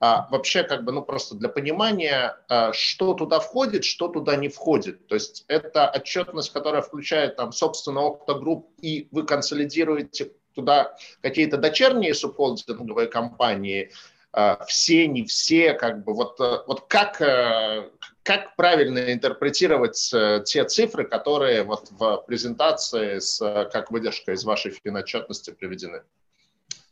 [0.02, 4.47] А, вообще, как бы, ну, просто для понимания, э, что туда входит, что туда не
[4.47, 5.08] входит.
[5.08, 12.14] То есть это отчетность, которая включает там, собственно, оптогрупп, и вы консолидируете туда какие-то дочерние
[12.14, 13.91] субхолдинговые компании,
[14.32, 21.04] э, все, не все, как бы, вот, вот как, как правильно интерпретировать э, те цифры,
[21.04, 23.38] которые вот в презентации с,
[23.74, 26.04] как выдержка из вашей финотчетности приведены?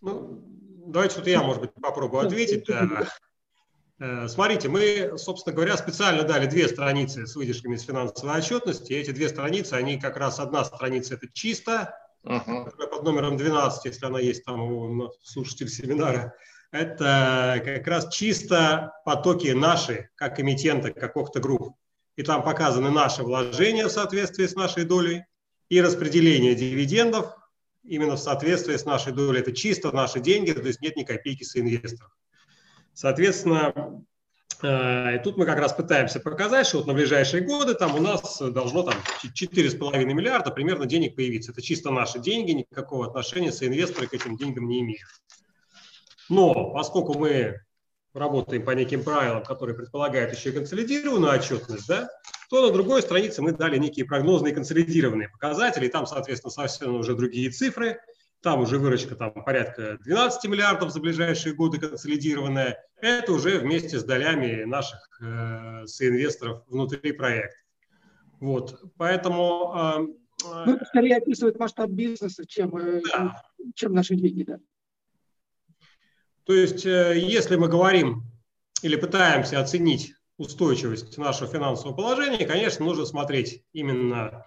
[0.01, 0.41] Ну,
[0.87, 2.69] давайте вот я, может быть, попробую ответить.
[3.99, 8.93] Э, смотрите, мы, собственно говоря, специально дали две страницы с выдержками из финансовой отчетности.
[8.93, 12.87] Эти две страницы, они как раз одна страница– это чисто, uh-huh.
[12.89, 16.35] под номером 12, если она есть там у слушателей семинара
[16.71, 21.75] это как раз чисто потоки наши, как эмитента, как Групп.
[22.15, 25.25] И там показаны наши вложения в соответствии с нашей долей
[25.69, 27.35] и распределение дивидендов
[27.87, 29.39] именно в соответствии с нашей долей.
[29.39, 32.11] Это чисто наши деньги, то есть нет ни копейки с инвесторов.
[32.93, 34.03] Соответственно,
[34.61, 37.99] э, и тут мы как раз пытаемся показать, что вот на ближайшие годы там у
[37.99, 41.51] нас должно там 4,5 миллиарда примерно денег появиться.
[41.51, 45.09] Это чисто наши деньги, никакого отношения с инвесторы к этим деньгам не имеют.
[46.29, 47.61] Но поскольку мы
[48.13, 52.09] работаем по неким правилам, которые предполагают еще и консолидированную отчетность, да,
[52.49, 57.15] то на другой странице мы дали некие прогнозные консолидированные показатели, и там, соответственно, совсем уже
[57.15, 57.99] другие цифры,
[58.41, 64.03] там уже выручка там, порядка 12 миллиардов за ближайшие годы консолидированная, это уже вместе с
[64.03, 67.57] долями наших э, соинвесторов внутри проекта.
[68.39, 69.73] Вот, поэтому...
[70.45, 73.43] Э, ну, скорее описывает масштаб бизнеса, чем, э, да.
[73.75, 74.59] чем наши деньги, да.
[76.45, 78.23] То есть, э, если мы говорим
[78.83, 84.45] или пытаемся оценить устойчивость нашего финансового положения, конечно, нужно смотреть именно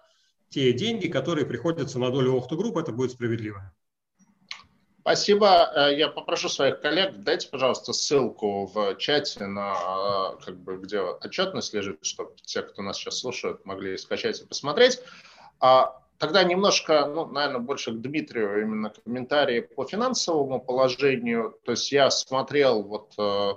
[0.49, 3.73] те деньги, которые приходятся на долю Охту Групп, это будет справедливо.
[5.01, 5.71] Спасибо.
[5.75, 11.01] Э, я попрошу своих коллег, дайте, пожалуйста, ссылку в чате, на, э, как бы, где
[11.01, 15.01] отчетность лежит, чтобы те, кто нас сейчас слушают, могли скачать и посмотреть.
[15.59, 21.59] А Тогда немножко, ну, наверное, больше к Дмитрию именно комментарии по финансовому положению.
[21.65, 23.55] То есть я смотрел вот э,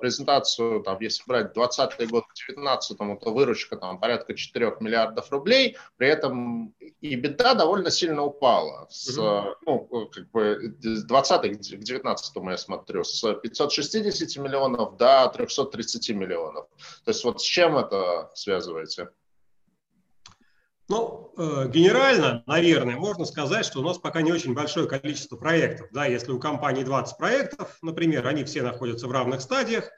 [0.00, 5.76] презентацию, там, если брать 20 год к 19 то выручка там порядка 4 миллиардов рублей,
[5.96, 8.86] при этом и беда довольно сильно упала.
[8.90, 9.54] С, mm-hmm.
[9.66, 16.66] ну, как бы с 20 к 19 я смотрю, с 560 миллионов до 330 миллионов.
[17.04, 19.08] То есть вот с чем это связываете?
[20.88, 25.88] Ну, э, генерально, наверное, можно сказать, что у нас пока не очень большое количество проектов.
[25.92, 29.90] Да, если у компании 20 проектов, например, они все находятся в равных стадиях,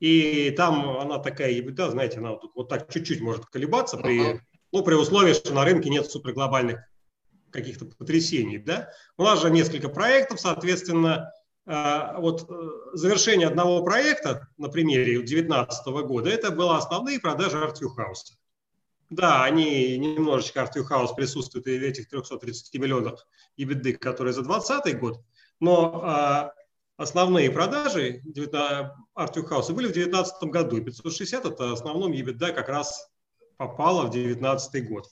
[0.00, 4.40] и там она такая ебеда, знаете, она вот, вот так чуть-чуть может колебаться при,
[4.72, 6.80] ну, при условии, что на рынке нет суперглобальных
[7.52, 8.58] каких-то потрясений.
[8.58, 8.90] Да?
[9.16, 11.30] У нас же несколько проектов, соответственно,
[11.66, 12.54] э, вот э,
[12.94, 18.41] завершение одного проекта на примере 2019 года, это были основные продажи Artview House.
[19.12, 23.26] Да, они немножечко Artview House присутствуют и в этих 330 миллионах
[23.58, 25.20] EBITDA, которые за 2020 год,
[25.60, 26.50] но э,
[26.96, 33.06] основные продажи Artview House были в 2019 году, и 560 это основном EBITDA как раз
[33.58, 35.06] попало в 2019 год.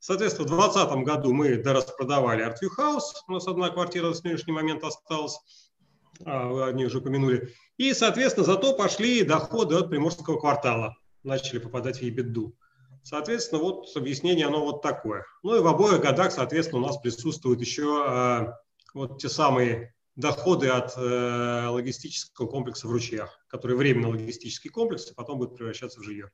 [0.00, 4.82] Соответственно, в 2020 году мы дораспродавали Artview House, у нас одна квартира на сегодняшний момент
[4.82, 5.38] осталась,
[6.24, 7.54] а, вы о уже упомянули.
[7.76, 12.52] И, соответственно, зато пошли доходы от приморского квартала, начали попадать в EBITDA.
[13.04, 15.26] Соответственно, вот объяснение оно вот такое.
[15.42, 18.52] Ну и в обоих годах, соответственно, у нас присутствуют еще э,
[18.94, 25.14] вот те самые доходы от э, логистического комплекса в ручьях, который временно логистический комплекс, и
[25.14, 26.30] потом будет превращаться в жилье.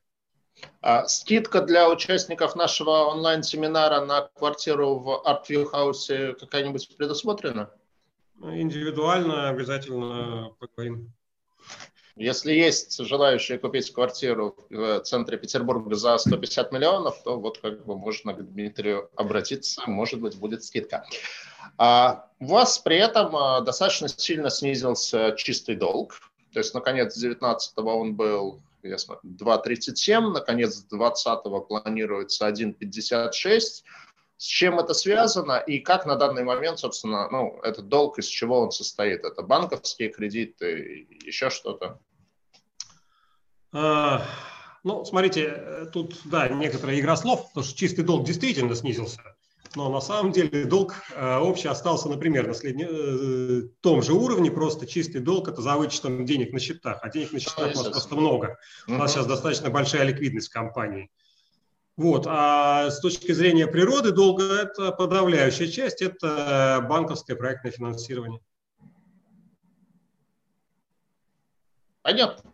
[0.81, 7.69] А скидка для участников нашего онлайн-семинара на квартиру в ArtView House какая-нибудь предусмотрена?
[8.41, 11.13] Индивидуально обязательно поговорим.
[12.21, 17.97] Если есть желающие купить квартиру в центре Петербурга за 150 миллионов, то вот как бы
[17.97, 21.03] можно к Дмитрию обратиться, может быть, будет скидка.
[21.79, 26.19] А у вас при этом а, достаточно сильно снизился чистый долг.
[26.53, 33.83] То есть, наконец, 19 он был я смотрю, 2,37, наконец 20 планируется 1,56.
[34.37, 38.59] С чем это связано и как на данный момент, собственно, ну, этот долг, из чего
[38.59, 39.23] он состоит?
[39.23, 41.99] Это банковские кредиты, еще что-то?
[43.73, 44.25] А,
[44.83, 49.21] ну, смотрите, тут, да, некоторая игра слов, потому что чистый долг действительно снизился
[49.75, 54.51] но на самом деле долг э, общий остался, например, на следне, э, том же уровне,
[54.51, 57.87] просто чистый долг– это за вычетом денег на счетах, а денег на счетах у нас
[57.87, 58.57] просто много.
[58.87, 61.09] У нас сейчас достаточно большая ликвидность в компании.
[61.95, 62.25] Вот.
[62.27, 68.41] А с точки зрения природы долга это подавляющая часть, это банковское проектное финансирование.
[72.01, 72.50] Понятно.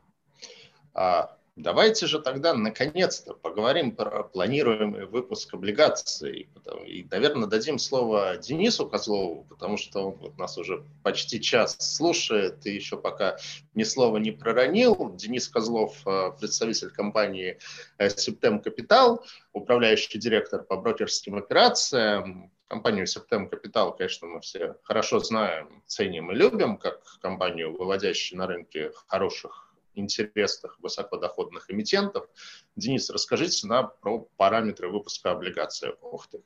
[0.97, 6.49] А, Давайте же тогда наконец-то поговорим про планируемый выпуск облигаций.
[6.85, 12.63] И, наверное, дадим слово Денису Козлову, потому что он вот нас уже почти час слушает
[12.67, 13.37] и еще пока
[13.73, 15.15] ни слова не проронил.
[15.15, 17.57] Денис Козлов, э, представитель компании
[17.97, 22.51] Септем Капитал, управляющий директор по брокерским операциям.
[22.67, 28.45] Компанию Септем Капитал, конечно, мы все хорошо знаем, ценим и любим, как компанию, выводящую на
[28.45, 29.66] рынке хороших
[29.97, 32.27] интересных высокодоходных эмитентов.
[32.75, 35.91] Денис, расскажите нам про параметры выпуска облигаций.
[36.01, 36.41] Ох ты.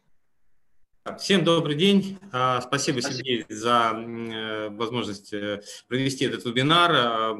[1.18, 2.20] Всем добрый день.
[2.32, 3.18] А, спасибо, Спасибо.
[3.18, 6.91] Сергей, за э, возможность э, провести этот вебинар.
[6.93, 7.38] А,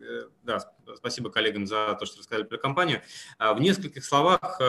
[0.00, 0.58] э, да,
[0.96, 3.02] спасибо коллегам за то, что рассказали про компанию.
[3.38, 4.60] А, в нескольких словах,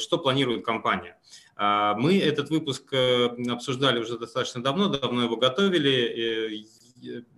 [0.00, 1.18] что планирует компания.
[1.56, 6.64] Мы этот выпуск обсуждали уже достаточно давно, давно его готовили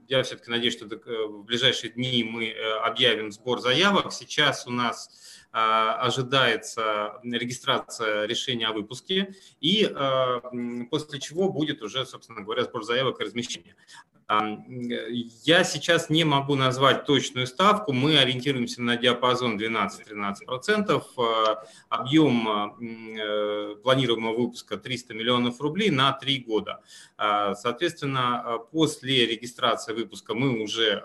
[0.08, 4.12] я все-таки надеюсь, что э, в ближайшие дни мы э, объявим сбор заявок.
[4.12, 5.08] Сейчас у нас
[5.56, 10.40] а, ожидается регистрация решения о выпуске, и а,
[10.90, 13.76] после чего будет уже, собственно говоря, сбор заявок и размещение.
[14.28, 17.92] Я сейчас не могу назвать точную ставку.
[17.92, 21.02] Мы ориентируемся на диапазон 12-13%.
[21.18, 26.80] А, объем э, планируемого выпуска 300 миллионов рублей на 3 года.
[27.16, 31.04] Соответственно, после регистрации выпуска мы уже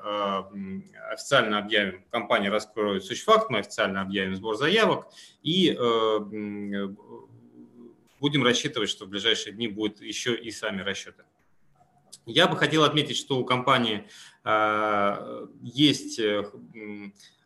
[1.12, 5.08] официально объявим, компания раскроет сущфакт, мы официально объявим сбор заявок
[5.44, 6.88] и э,
[8.20, 11.24] будем рассчитывать, что в ближайшие дни будут еще и сами расчеты.
[12.30, 14.06] Я бы хотел отметить, что у компании
[14.44, 16.44] э, есть э,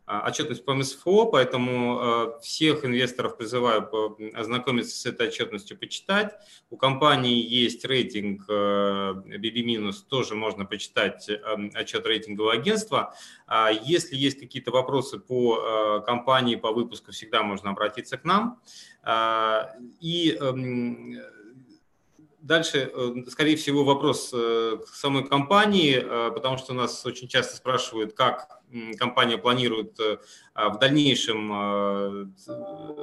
[0.06, 3.90] отчетность по МСФО, поэтому э, всех инвесторов призываю
[4.36, 6.34] ознакомиться с этой отчетностью, почитать.
[6.70, 11.30] У компании есть рейтинг BB-, тоже можно почитать
[11.74, 13.16] отчет рейтингового агентства.
[13.48, 18.60] А если есть какие-то вопросы по компании, по выпуску, всегда можно обратиться к нам.
[20.02, 21.22] И эм,
[22.44, 27.56] Дальше, э, скорее всего, вопрос э, к самой компании, э, потому что нас очень часто
[27.56, 28.60] спрашивают, как
[28.98, 32.34] компания планирует в дальнейшем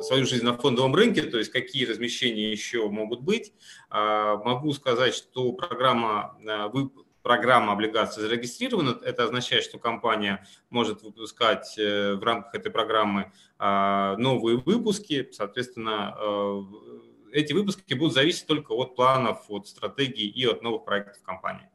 [0.03, 3.53] свою жизнь на фондовом рынке, то есть какие размещения еще могут быть.
[3.89, 6.37] Могу сказать, что программа
[7.23, 8.99] программа облигаций зарегистрирована.
[9.05, 13.31] Это означает, что компания может выпускать в рамках этой программы
[13.61, 15.29] новые выпуски.
[15.31, 16.17] Соответственно,
[17.33, 21.69] эти выпуски будут зависеть только от планов, от стратегий и от новых проектов компании.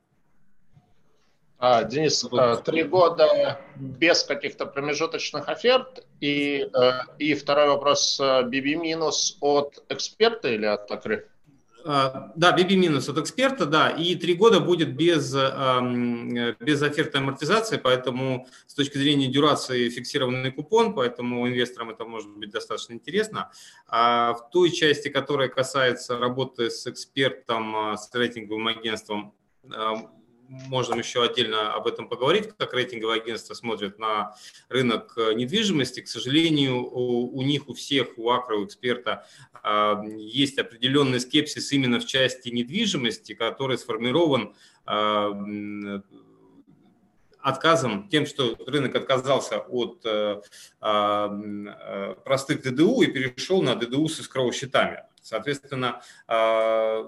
[1.58, 2.64] А, Денис, вот.
[2.64, 6.06] три года без каких-то промежуточных оферт.
[6.20, 6.70] И,
[7.18, 11.30] и второй вопрос, BB минус от эксперта или от Акры?
[11.88, 15.32] А, да, BB минус от эксперта, да, и три года будет без,
[16.60, 22.50] без оферты амортизации, поэтому с точки зрения дюрации фиксированный купон, поэтому инвесторам это может быть
[22.50, 23.52] достаточно интересно.
[23.88, 29.36] А в той части, которая касается работы с экспертом, а, с рейтинговым агентством,
[30.50, 34.36] можем еще отдельно об этом поговорить, как рейтинговые агентства смотрят на
[34.70, 36.02] рынок э, недвижимости.
[36.02, 39.26] К сожалению, у, у них, у всех, у Акро, у эксперта
[39.64, 44.56] э, есть определенный скепсис именно в части недвижимости, который сформирован
[44.88, 46.02] э,
[47.46, 50.42] отказом, тем, что рынок отказался от э,
[50.82, 55.04] э, простых ДДУ и перешел на ДДУ с искровыми счетами.
[55.22, 57.04] Соответственно, э,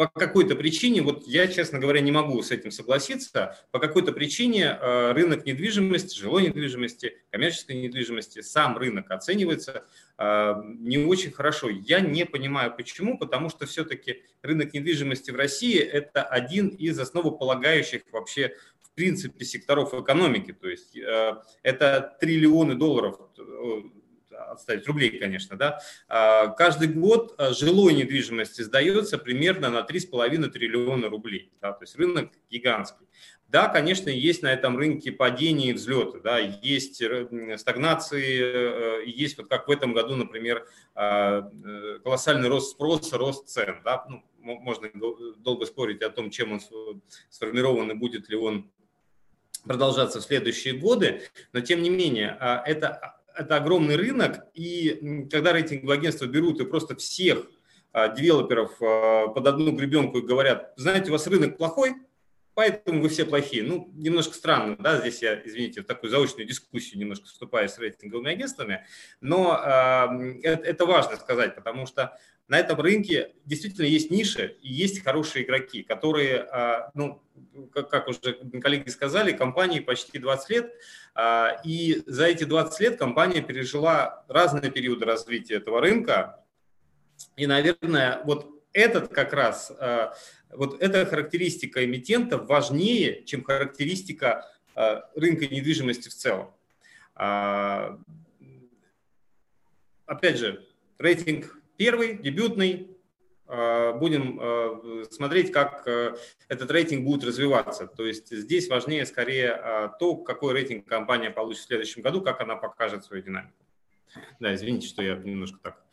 [0.00, 4.78] по какой-то причине, вот я, честно говоря, не могу с этим согласиться, по какой-то причине
[4.80, 9.84] э, рынок недвижимости, жилой недвижимости, коммерческой недвижимости, сам рынок оценивается
[10.16, 11.68] э, не очень хорошо.
[11.68, 18.00] Я не понимаю почему, потому что все-таки рынок недвижимости в России– это один из основополагающих
[18.10, 20.56] вообще в принципе секторов экономики.
[20.58, 23.20] То есть э, это триллионы долларов
[24.44, 31.08] отставить рублей, конечно, да, а, каждый год а, жилой недвижимости сдается примерно на 3,5 триллиона
[31.08, 31.52] рублей.
[31.60, 33.06] Да, то есть рынок гигантский.
[33.50, 37.02] Да, конечно, есть на этом рынке падения и взлеты, да, есть
[37.56, 43.48] стагнации, э, есть вот как в этом году, например, а, э, колоссальный рост спроса, рост
[43.48, 43.80] цен.
[43.84, 44.88] Да, ну, можно
[45.38, 46.60] долго спорить о том, чем он
[47.28, 48.70] сформирован и будет ли он
[49.64, 51.22] продолжаться в следующие годы,
[51.52, 56.94] но тем не менее это это огромный рынок, и когда рейтинговые агентства берут и просто
[56.94, 57.46] всех
[57.92, 61.94] а, девелоперов а, под одну гребенку и говорят, знаете, у вас рынок плохой,
[62.60, 63.62] поэтому вы все плохие.
[63.62, 68.32] Ну, немножко странно, да, здесь я, извините, в такую заочную дискуссию немножко вступаю с рейтинговыми
[68.32, 68.84] агентствами,
[69.22, 75.02] но э, это, важно сказать, потому что на этом рынке действительно есть ниши и есть
[75.02, 77.22] хорошие игроки, которые, э, ну,
[77.72, 80.70] как, как уже коллеги сказали, компании почти 20 лет,
[81.14, 86.44] э, и за эти 20 лет компания пережила разные периоды развития этого рынка,
[87.36, 90.10] и, наверное, вот этот как раз, э,
[90.52, 96.52] вот эта характеристика эмитента важнее, чем характеристика э, рынка недвижимости в целом.
[97.14, 97.98] А,
[100.06, 100.66] опять же,
[100.98, 102.96] рейтинг первый, дебютный.
[103.46, 105.86] А, будем смотреть, как
[106.48, 107.86] этот рейтинг будет развиваться.
[107.86, 112.56] То есть здесь важнее скорее то, какой рейтинг компания получит в следующем году, как она
[112.56, 113.54] покажет свою динамику.
[114.40, 115.84] Да, извините, что я немножко так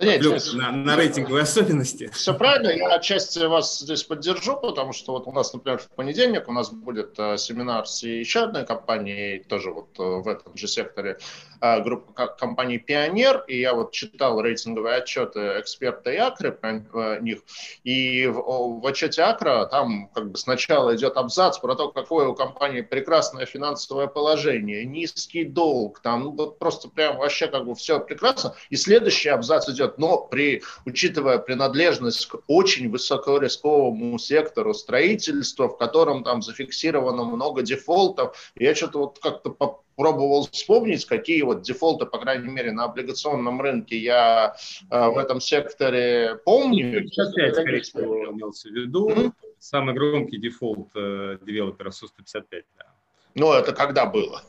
[0.00, 0.22] нет,
[0.54, 2.08] на, на рейтинговые особенности.
[2.12, 6.48] Все правильно, я отчасти вас здесь поддержу, потому что вот у нас, например, в понедельник
[6.48, 10.68] у нас будет э, семинар с еще одной компанией, тоже вот э, в этом же
[10.68, 11.18] секторе,
[11.60, 17.40] э, группа компаний «Пионер», и я вот читал рейтинговые отчеты эксперта и Акры про них,
[17.82, 22.34] и в, в отчете Акра там как бы сначала идет абзац про то, какое у
[22.34, 27.98] компании прекрасное финансовое положение, низкий долг, там ну, вот просто прям вообще как бы все
[27.98, 35.68] прекрасно, и следующий абзац идет идет, но при, учитывая принадлежность к очень высокорисковому сектору строительства,
[35.68, 39.50] в котором там зафиксировано много дефолтов, я что-то вот как-то
[39.96, 44.54] пробовал вспомнить, какие вот дефолты, по крайней мере, на облигационном рынке я
[44.90, 47.08] э, в этом секторе помню.
[47.08, 49.10] 155, скорее всего, имелся в виду.
[49.10, 49.32] Mm-hmm.
[49.58, 52.86] Самый громкий дефолт э, девелопера Су-155, да.
[53.34, 54.42] Ну, это когда было?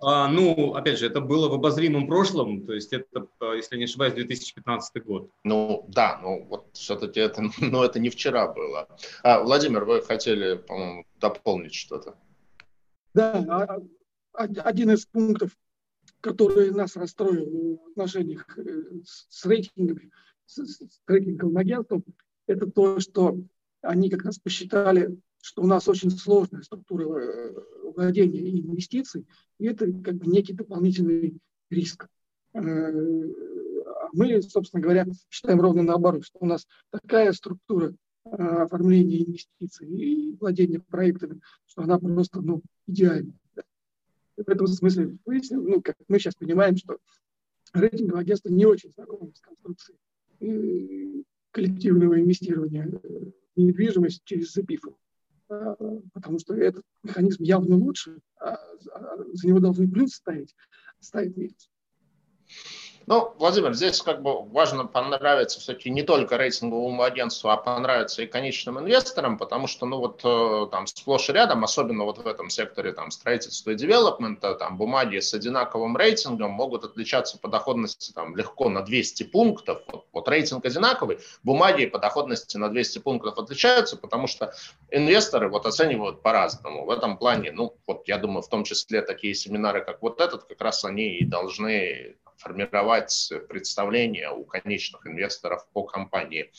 [0.00, 4.14] А, ну, опять же, это было в обозримом прошлом, то есть это, если не ошибаюсь,
[4.14, 5.30] 2015 год.
[5.44, 8.88] Ну, да, ну вот все-таки это, ну, это не вчера было.
[9.22, 12.16] А, Владимир, вы хотели, по-моему, дополнить что-то?
[13.14, 13.78] Да, а,
[14.32, 15.50] а, один из пунктов,
[16.20, 18.62] который нас расстроил в отношениях э,
[19.04, 20.10] с рейтингами,
[20.46, 22.04] с, с рейтинговым агентством,
[22.46, 23.38] это то, что
[23.82, 27.54] они как раз посчитали что у нас очень сложная структура э,
[27.94, 29.26] владения и инвестиций,
[29.60, 31.38] и это как бы некий дополнительный
[31.70, 32.08] риск.
[32.52, 37.94] Э, а мы, собственно говоря, считаем ровно наоборот, что у нас такая структура
[38.24, 43.32] э, оформления инвестиций и владения проектами, что она просто ну, идеальна.
[44.36, 46.98] В этом смысле, ну, как мы сейчас понимаем, что
[47.72, 52.90] рейтинговое агентство не очень знакомо с конструкцией коллективного инвестирования
[53.54, 54.90] в недвижимость через ЗПИФы.
[55.48, 58.58] Потому что этот механизм явно лучше, а
[59.32, 60.54] за него должны плюс ставить,
[61.00, 61.70] ставить минус.
[63.08, 68.26] Ну, Владимир, здесь как бы важно понравиться все-таки не только рейтинговому агентству, а понравиться и
[68.26, 72.50] конечным инвесторам, потому что, ну, вот э, там сплошь и рядом, особенно вот в этом
[72.50, 78.34] секторе там строительства и девелопмента, там бумаги с одинаковым рейтингом могут отличаться по доходности там
[78.34, 79.82] легко на 200 пунктов.
[79.86, 84.52] Вот, вот рейтинг одинаковый, бумаги по доходности на 200 пунктов отличаются, потому что
[84.90, 86.84] инвесторы вот оценивают по-разному.
[86.84, 90.42] В этом плане, ну, вот я думаю, в том числе такие семинары, как вот этот,
[90.42, 96.50] как раз они и должны формировать представление у конечных инвесторов по компании.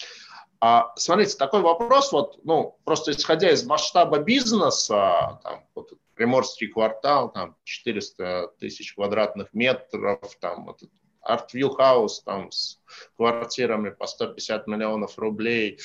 [0.59, 7.31] А, смотрите, такой вопрос, вот, ну, просто исходя из масштаба бизнеса, там, вот, Приморский квартал,
[7.31, 10.81] там, 400 тысяч квадратных метров, там, вот,
[11.21, 12.79] Артвилл Хаус, там, с
[13.17, 15.79] квартирами по 150 миллионов рублей,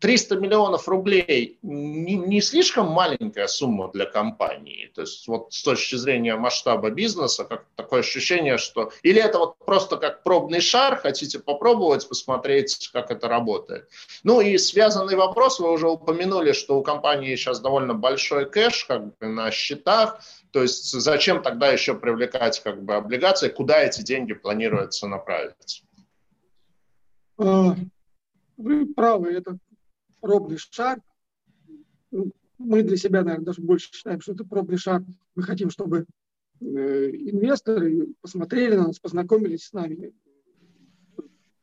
[0.00, 4.90] 300 миллионов рублей не, не слишком маленькая сумма для компании.
[4.94, 8.92] То есть вот с точки зрения масштаба бизнеса, как такое ощущение, что...
[9.02, 13.88] Или это вот просто как пробный шар, хотите попробовать, посмотреть, как это работает.
[14.22, 19.16] Ну и связанный вопрос, вы уже упомянули, что у компании сейчас довольно большой кэш как
[19.16, 20.20] бы на счетах.
[20.50, 25.82] То есть зачем тогда еще привлекать как бы облигации, куда эти деньги планируется направить?
[27.38, 29.58] Вы правы, это
[30.20, 31.00] пробный шаг.
[32.10, 35.02] Ну, мы для себя, наверное, даже больше считаем, что это пробный шаг.
[35.34, 36.06] Мы хотим, чтобы
[36.60, 40.14] э, инвесторы посмотрели на нас, познакомились с нами.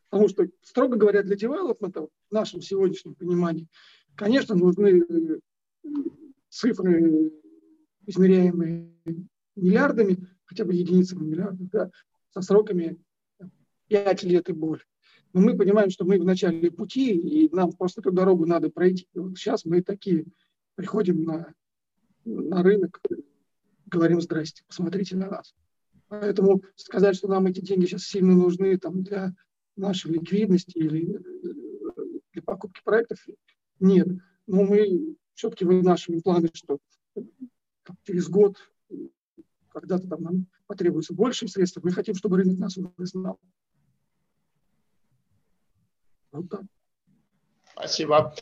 [0.10, 3.68] Потому что, строго говоря, для девелопмента, в нашем сегодняшнем понимании,
[4.16, 5.40] конечно, нужны э,
[6.50, 7.32] цифры,
[8.06, 8.94] измеряемые
[9.56, 11.92] миллиардами, хотя бы единицами миллиардов, да,
[12.30, 12.98] со сроками
[13.88, 14.86] 5 лет и более.
[15.34, 19.08] Но мы понимаем, что мы в начале пути, и нам просто эту дорогу надо пройти.
[19.14, 20.26] И вот сейчас мы такие
[20.76, 21.54] приходим на,
[22.24, 23.02] на рынок,
[23.88, 25.56] говорим «здрасте, посмотрите на нас».
[26.08, 29.34] Поэтому сказать, что нам эти деньги сейчас сильно нужны там, для
[29.76, 33.26] нашей ликвидности или э, для покупки проектов,
[33.80, 34.08] нет.
[34.46, 36.78] Но мы все-таки вынашиваем планы, что
[38.04, 38.58] через год,
[39.70, 43.40] когда-то там нам потребуется больше средств, мы хотим, чтобы рынок нас уже знал.
[46.34, 46.62] Вот так.
[47.72, 48.34] Спасибо.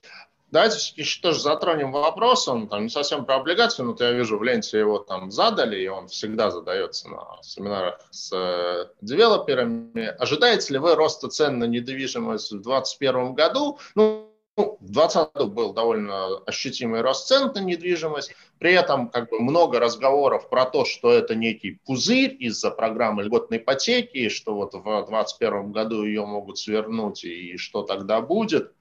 [0.50, 4.44] Давайте еще тоже затронем вопрос, он там не совсем про облигации, но я вижу в
[4.44, 10.08] ленте его там задали, и он всегда задается на семинарах с э, девелоперами.
[10.20, 13.80] Ожидаете ли вы роста цен на недвижимость в 2021 году?
[13.96, 19.30] Ну, ну, в 2020 году был довольно ощутимый рост цен на недвижимость, при этом как
[19.30, 24.74] бы много разговоров про то, что это некий пузырь из-за программы льготной ипотеки, что вот
[24.74, 28.74] в 2021 году ее могут свернуть и что тогда будет.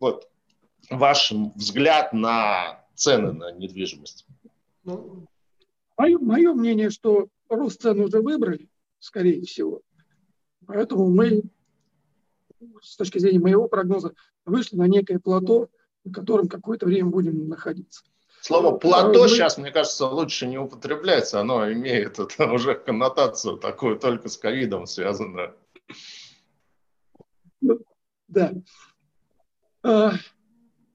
[0.00, 0.28] Вот
[0.90, 4.26] ваш взгляд на цены на недвижимость.
[4.84, 5.26] Ну,
[5.96, 9.80] мое, мое мнение, что рост цен уже выбрали, скорее всего.
[10.66, 11.42] Поэтому мы,
[12.82, 14.12] с точки зрения моего прогноза,
[14.46, 15.68] вышли на некое плато,
[16.04, 18.02] на котором какое-то время будем находиться.
[18.40, 19.28] Слово ну, плато мы...
[19.28, 21.40] сейчас, мне кажется, лучше не употребляется.
[21.40, 25.56] Оно имеет это уже коннотацию такую только с ковидом связанную.
[27.60, 27.80] Ну,
[28.28, 28.52] да.
[29.82, 30.12] А,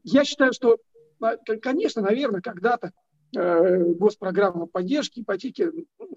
[0.04, 0.78] я считаю, что,
[1.20, 2.94] а, конечно, наверное, когда-то
[3.36, 5.72] э, госпрограмма поддержки ипотеки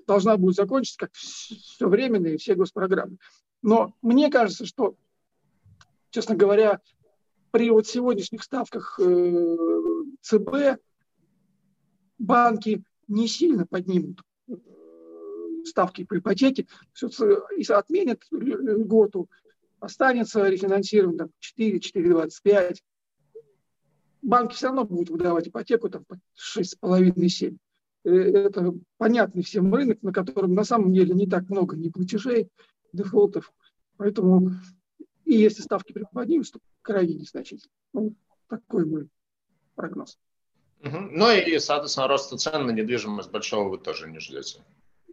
[0.07, 3.18] должна будет закончиться, как все временные все госпрограммы.
[3.62, 4.95] Но мне кажется, что,
[6.11, 6.81] честно говоря,
[7.55, 9.56] при вот сегодняшних ставках э,
[10.22, 10.81] ЦБ
[12.18, 14.55] банки не сильно поднимут э,
[15.64, 19.31] ставки по ипотеке, все отменят льготу,
[19.78, 22.78] останется рефинансирование там, 4, 4,25.
[24.22, 26.18] Банки все равно будут выдавать ипотеку там, по
[26.59, 27.56] 6,5-7.
[28.02, 32.48] Э, это понятный всем рынок, на котором на самом деле не так много ни платежей,
[32.93, 33.52] дефолтов.
[33.97, 34.51] Поэтому
[35.24, 37.72] и если ставки приподнимутся, то крайне незначительно.
[37.92, 38.14] Ну,
[38.48, 39.09] такой мой
[39.74, 40.18] прогноз.
[40.80, 40.98] Угу.
[41.12, 44.62] Ну и, соответственно, роста цен на недвижимость большого вы тоже не ждете?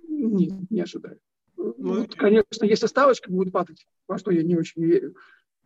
[0.07, 1.19] Нет, не ожидаю.
[1.55, 5.15] Ну, вот, конечно, если ставочка будет падать, во что я не очень верю,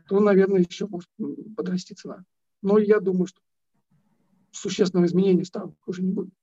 [0.07, 1.09] то, наверное, еще может
[1.55, 2.23] подрасти цена.
[2.61, 3.41] Но я думаю, что
[4.51, 6.33] существенного изменения ставок уже не будет.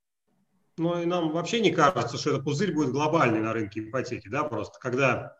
[0.77, 4.43] Ну и нам вообще не кажется, что этот пузырь будет глобальный на рынке ипотеки, да,
[4.43, 5.37] просто когда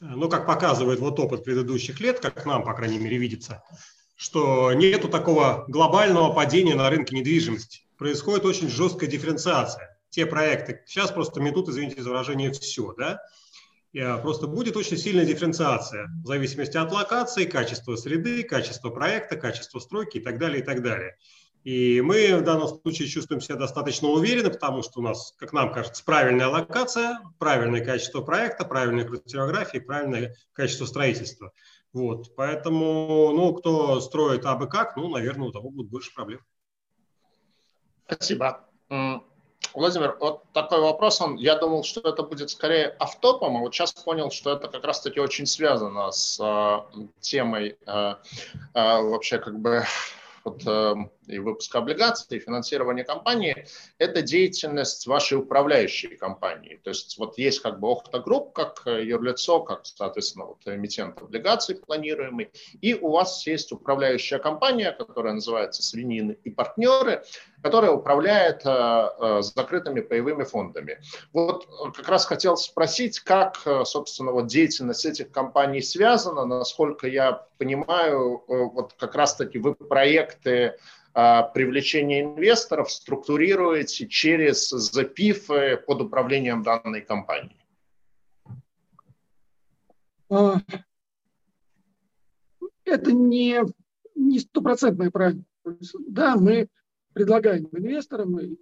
[0.00, 3.62] ну, как показывает вот опыт предыдущих лет, как нам, по крайней мере, видится,
[4.16, 7.82] что нету такого глобального падения на рынке недвижимости.
[7.96, 9.98] Происходит очень жесткая дифференциация.
[10.10, 13.20] Те проекты, сейчас просто метут, извините за выражение, все, да,
[13.96, 19.78] а, просто будет очень сильная дифференциация в зависимости от локации, качества среды, качества проекта, качества
[19.78, 21.16] стройки и так далее, и так далее.
[21.64, 25.72] И мы в данном случае чувствуем себя достаточно уверенно, потому что у нас, как нам
[25.72, 31.52] кажется, правильная локация, правильное качество проекта, правильная картография, правильное качество строительства.
[31.94, 36.40] Вот, поэтому, ну, кто строит абы как, ну, наверное, у того будут больше проблем.
[38.06, 38.68] Спасибо.
[39.72, 43.92] Владимир, вот такой вопрос, он, я думал, что это будет скорее автопом, а вот сейчас
[43.92, 48.14] понял, что это как раз-таки очень связано с э, темой э, э,
[48.74, 49.84] вообще как бы
[50.44, 50.94] вот, э,
[51.26, 53.66] и выпуска облигаций, и финансирования компании,
[53.98, 56.80] это деятельность вашей управляющей компании.
[56.84, 61.20] То есть вот есть как бы Охта Групп, как э, юрлицо, как, соответственно, вот эмитент
[61.22, 62.50] облигаций планируемый,
[62.80, 67.24] и у вас есть управляющая компания, которая называется «Свинины и партнеры»,
[67.62, 71.00] которая управляет э, э, закрытыми паевыми фондами.
[71.32, 71.66] Вот
[71.96, 78.64] как раз хотел спросить, как, собственно, вот деятельность этих компаний связана, насколько я понимаю, э,
[78.72, 80.76] вот как раз-таки вы проекты
[81.16, 87.56] а, привлечение инвесторов структурируете через запифы под управлением данной компании?
[90.28, 90.56] А,
[92.84, 93.60] это не
[94.16, 95.44] не стопроцентное правильно.
[96.08, 96.68] Да, мы
[97.12, 98.56] предлагаем инвесторам и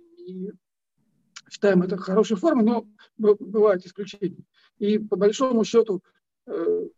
[1.51, 2.87] считаем это хорошей формой, но
[3.19, 4.45] бывают исключения.
[4.79, 6.03] И по большому счету
[6.47, 6.89] э,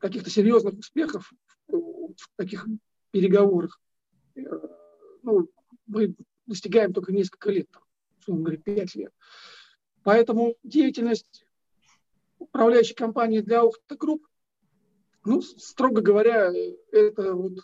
[0.00, 1.32] каких-то серьезных успехов
[1.68, 2.66] в таких
[3.12, 3.80] переговорах
[4.34, 4.40] э,
[5.22, 5.48] ну,
[5.86, 6.14] мы
[6.46, 7.68] достигаем только несколько лет,
[8.18, 9.12] условно говоря, 5 лет.
[10.02, 11.46] Поэтому деятельность
[12.38, 14.26] управляющей компании для Ухта Групп,
[15.24, 16.50] ну, строго говоря,
[16.90, 17.58] это вот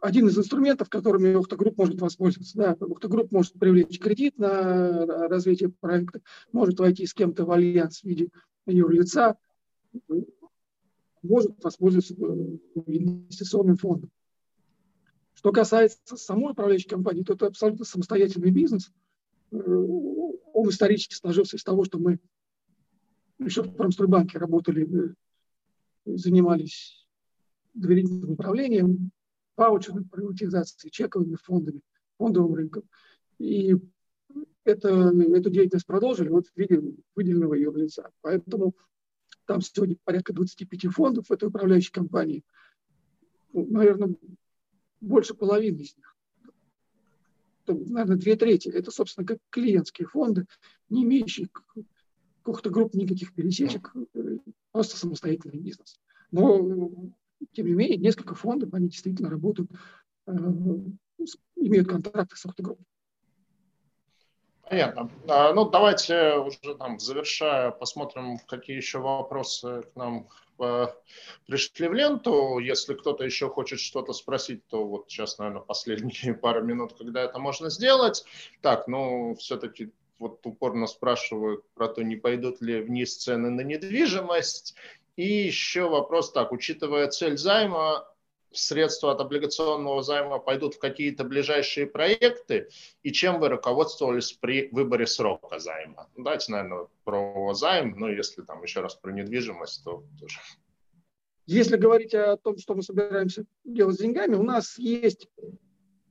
[0.00, 2.56] один из инструментов, которыми Охта Групп может воспользоваться.
[2.56, 6.20] Да, Охта Групп может привлечь кредит на развитие проекта,
[6.52, 8.30] может войти с кем-то в альянс в виде
[8.66, 9.36] юрлица,
[11.26, 14.10] может воспользоваться инвестиционным фондом.
[15.34, 18.90] Что касается самой управляющей компании, то это абсолютно самостоятельный бизнес.
[19.50, 22.18] Э, он исторически сложился из того, что мы
[23.38, 25.14] еще в Промстройбанке работали, э,
[26.06, 27.06] занимались
[27.74, 29.10] доверительным управлением,
[29.56, 31.80] ваучерной приватизацией, чековыми фондами,
[32.18, 32.84] фондовым рынком.
[33.38, 33.74] И
[34.64, 36.82] это, эту деятельность продолжили вот в виде
[37.14, 38.10] выделенного ее лица.
[38.22, 38.74] Поэтому
[39.46, 42.44] там сегодня порядка 25 фондов в этой управляющей компании.
[43.52, 44.14] Ну, наверное,
[45.00, 46.16] больше половины из них,
[47.64, 50.46] то, наверное, две трети, это, собственно, как клиентские фонды,
[50.88, 51.48] не имеющие
[52.42, 53.92] каких-то групп никаких пересечек,
[54.72, 55.98] просто самостоятельный бизнес.
[56.30, 57.10] Но,
[57.52, 59.70] тем не менее, несколько фондов, они действительно работают,
[60.26, 60.32] э,
[61.56, 62.84] имеют контракты с автогруппой.
[64.68, 65.10] Понятно.
[65.28, 70.28] А, ну, давайте уже там, завершая, посмотрим, какие еще вопросы к нам
[70.58, 70.88] э,
[71.46, 72.58] пришли в ленту.
[72.58, 77.38] Если кто-то еще хочет что-то спросить, то вот сейчас, наверное, последние пару минут, когда это
[77.38, 78.24] можно сделать.
[78.60, 84.74] Так, ну, все-таки вот упорно спрашиваю про то, не пойдут ли вниз цены на недвижимость.
[85.14, 88.06] И еще вопрос так, учитывая цель займа,
[88.52, 92.68] средства от облигационного займа пойдут в какие-то ближайшие проекты,
[93.02, 96.08] и чем вы руководствовались при выборе срока займа?
[96.16, 100.38] Давайте, наверное, про займ, ну, если там еще раз про недвижимость, то тоже.
[101.46, 105.28] Если говорить о том, что мы собираемся делать с деньгами, у нас есть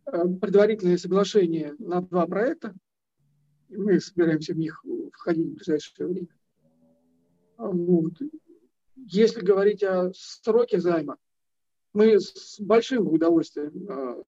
[0.06, 2.74] э, предварительное соглашение на два проекта.
[3.68, 4.82] Мы собираемся в них
[5.12, 6.28] входить в ближайшее время.
[7.58, 8.14] Вот.
[8.96, 11.18] Если говорить о сроке займа,
[11.96, 14.24] мы с большим удовольствием э,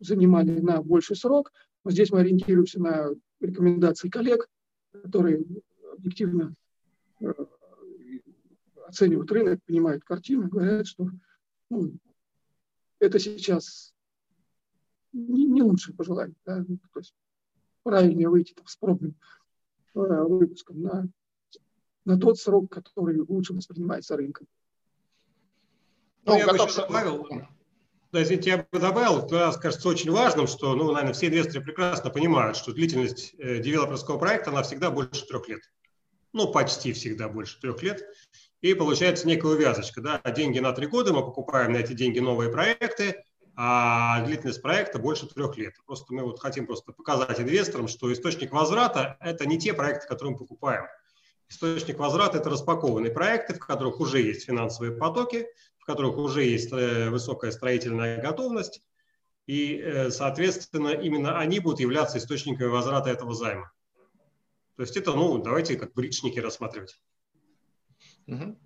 [0.00, 1.52] занимали на больший срок.
[1.84, 4.48] Но здесь мы ориентируемся на рекомендации коллег,
[4.92, 5.44] которые
[5.92, 6.54] объективно
[7.20, 7.32] э,
[8.86, 11.10] оценивают рынок, понимают картину, говорят, что
[11.68, 11.92] ну,
[12.98, 13.94] это сейчас
[15.12, 16.36] не, не лучшее пожелание.
[16.46, 16.64] Да?
[16.64, 17.14] То есть
[17.82, 19.14] правильнее выйти там, с пробным
[19.94, 21.08] э, выпуском на,
[22.06, 24.46] на тот срок, который лучше воспринимается рынком.
[26.26, 27.26] Ну, я бы еще добавил,
[28.12, 32.10] да, извините, я бы добавил, то, кажется очень важным, что, ну, наверное, все инвесторы прекрасно
[32.10, 35.60] понимают, что длительность э, девелоперского проекта, она всегда больше трех лет.
[36.32, 38.04] Ну, почти всегда больше трех лет.
[38.60, 42.50] И получается некая увязочка, да, деньги на три года, мы покупаем на эти деньги новые
[42.50, 43.22] проекты,
[43.54, 45.74] а длительность проекта больше трех лет.
[45.86, 50.32] Просто мы вот хотим просто показать инвесторам, что источник возврата– это не те проекты, которые
[50.32, 50.86] мы покупаем.
[51.48, 55.46] Источник возврата– это распакованные проекты, в которых уже есть финансовые потоки,
[55.86, 58.82] в которых уже есть э, высокая строительная готовность,
[59.46, 63.70] и, э, соответственно, именно они будут являться источниками возврата этого займа.
[64.74, 67.00] То есть это, ну, давайте как бричники рассматривать.
[68.26, 68.58] Угу.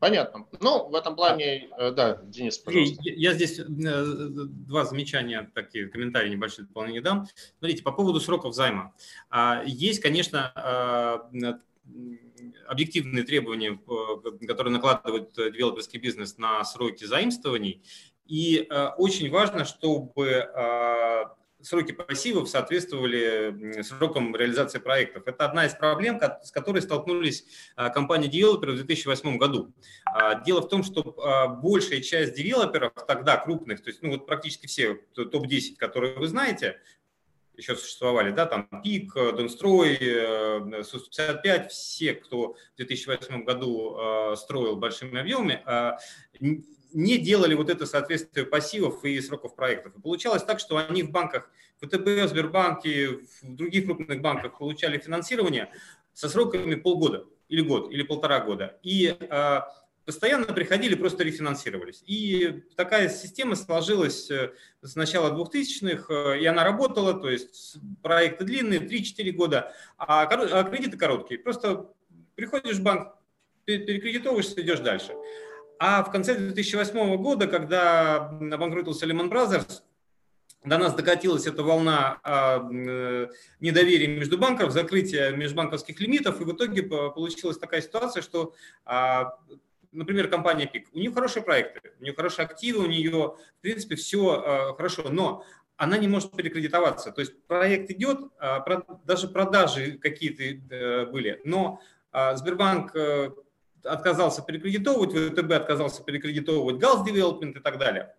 [0.00, 0.48] Понятно.
[0.60, 3.00] Ну, в этом плане, а, да, Денис, пожалуйста.
[3.04, 7.28] Я, я здесь два замечания, такие комментарии небольшие дополнение дам.
[7.60, 8.92] Смотрите, по поводу сроков займа.
[9.66, 11.30] Есть, конечно,
[12.66, 13.78] объективные требования,
[14.46, 17.82] которые накладывает девелоперский бизнес на сроки заимствований.
[18.26, 20.50] И очень важно, чтобы
[21.62, 25.24] сроки пассивов соответствовали срокам реализации проектов.
[25.26, 27.44] Это одна из проблем, с которой столкнулись
[27.76, 29.72] а, компании-девелоперы в 2008 году.
[30.04, 34.66] А, дело в том, что большая часть девелоперов тогда крупных, то есть ну, вот практически
[34.66, 36.80] все топ-10, которые вы знаете,
[37.60, 39.96] еще существовали, да, там ПИК, Донстрой,
[40.82, 45.62] Су-55, все, кто в 2008 году строил большими объемами,
[46.92, 49.96] не делали вот это соответствие пассивов и сроков проектов.
[49.96, 51.50] И получалось так, что они в банках,
[51.80, 55.70] ВТБ, Сбербанке, в других крупных банках получали финансирование
[56.12, 58.78] со сроками полгода или год, или полтора года.
[58.82, 59.60] И э,
[60.10, 62.02] постоянно приходили, просто рефинансировались.
[62.04, 64.50] И такая система сложилась э,
[64.82, 70.64] с начала 2000-х, э, и она работала, то есть проекты длинные, 3-4 года, а, а
[70.64, 71.38] кредиты короткие.
[71.38, 71.86] Просто
[72.34, 73.14] приходишь в банк,
[73.66, 75.14] перекредитовываешься, идешь дальше.
[75.78, 79.82] А в конце 2008 года, когда обанкротился Lehman Brothers,
[80.64, 83.28] до нас докатилась эта волна а, э,
[83.60, 88.52] недоверия между банков, закрытия межбанковских лимитов, и в итоге получилась такая ситуация, что,
[88.84, 89.38] а,
[89.92, 93.96] например, компания ПИК, у нее хорошие проекты, у нее хорошие активы, у нее, в принципе,
[93.96, 95.44] все а, хорошо, но
[95.76, 97.10] она не может перекредитоваться.
[97.10, 98.20] То есть проект идет,
[99.04, 101.80] даже продажи какие-то э, были, но
[102.12, 103.30] Сбербанк э,
[103.84, 108.14] отказался перекредитовывать, ВТБ отказался перекредитовывать Галс Development и так далее.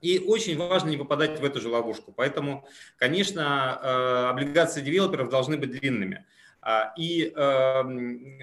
[0.00, 2.12] И очень важно не попадать в эту же ловушку.
[2.12, 2.66] Поэтому,
[2.96, 6.26] конечно, э, облигации девелоперов должны быть длинными.
[6.66, 8.38] А, и эм,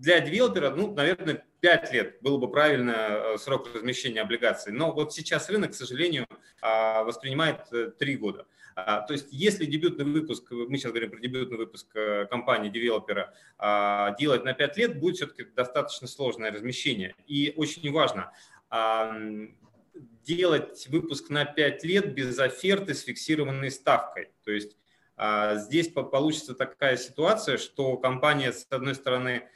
[0.00, 4.72] для девелопера, ну, наверное, 5 лет было бы правильно э, срок размещения облигаций.
[4.72, 6.26] Но вот сейчас рынок, к сожалению,
[6.62, 8.46] а, воспринимает 3 э, года.
[8.74, 13.34] А, то есть, если дебютный выпуск, мы сейчас говорим про дебютный выпуск э, компании-девелопера,
[14.18, 17.14] делать на 5 лет, будет все-таки достаточно сложное размещение.
[17.26, 18.32] И очень важно,
[20.24, 24.30] делать выпуск на 5 лет без оферты с фиксированной ставкой.
[24.42, 24.76] То есть
[25.56, 29.48] здесь получится такая ситуация, что компания, с одной стороны,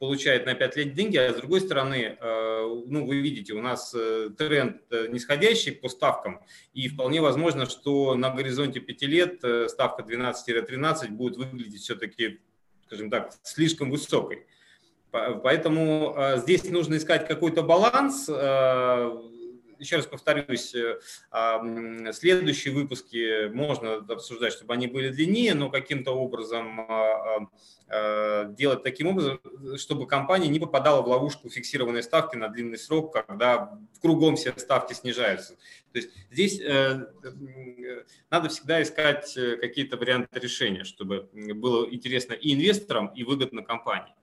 [0.00, 3.94] получает на 5 лет деньги, а с другой стороны, э, ну, вы видите, у нас
[3.94, 6.40] э, тренд э, нисходящий по ставкам,
[6.72, 12.40] и вполне возможно, что на горизонте 5 лет ставка 12-13 будет выглядеть все-таки,
[12.86, 14.46] скажем так, слишком высокой.
[15.10, 18.28] Поэтому здесь нужно искать какой-то баланс,
[19.80, 20.98] еще раз повторюсь, э,
[22.12, 27.48] следующие выпуски можно обсуждать, чтобы они были длиннее, но каким-то образом а,
[27.88, 29.40] а, делать таким образом,
[29.76, 34.92] чтобы компания не попадала в ловушку фиксированной ставки на длинный срок, когда кругом все ставки
[34.92, 35.54] снижаются.
[35.92, 37.06] То есть здесь э,
[38.30, 44.14] надо всегда искать э, какие-то варианты решения, чтобы было интересно и инвесторам, и выгодно компании.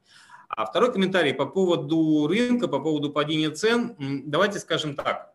[0.48, 3.96] А второй комментарий по поводу рынка, по поводу падения цен.
[4.00, 5.34] Давайте скажем так.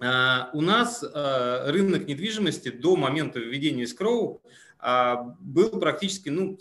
[0.00, 4.42] Э, у нас э, рынок недвижимости до момента введения скроу
[4.82, 6.58] э, был практически ну,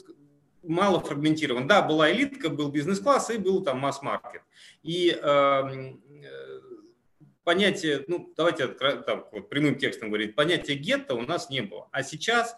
[0.64, 1.68] мало фрагментирован.
[1.68, 4.42] Да, была элитка, был бизнес-класс и был там масс-маркет.
[4.84, 5.18] И
[7.44, 11.88] понятие, ну давайте так, вот, прямым текстом говорить, понятие гетто у нас не было.
[11.92, 12.58] А сейчас а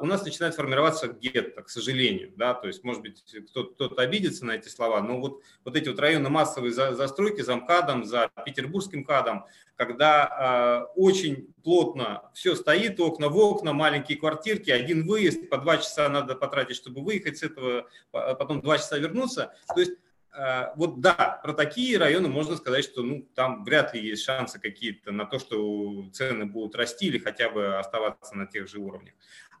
[0.00, 2.32] у нас начинает формироваться гетто, к сожалению.
[2.36, 2.54] Да?
[2.54, 5.98] То есть, может быть, кто-то, кто обидится на эти слова, но вот, вот эти вот
[5.98, 9.44] районы массовой застройки за МКАДом, за Петербургским КАДом,
[9.76, 15.76] когда э, очень плотно все стоит, окна в окна, маленькие квартирки, один выезд, по два
[15.76, 19.54] часа надо потратить, чтобы выехать с этого, потом два часа вернуться.
[19.74, 19.92] То есть
[20.32, 24.58] э, вот да, про такие районы можно сказать, что ну, там вряд ли есть шансы
[24.58, 29.14] какие-то на то, что цены будут расти или хотя бы оставаться на тех же уровнях.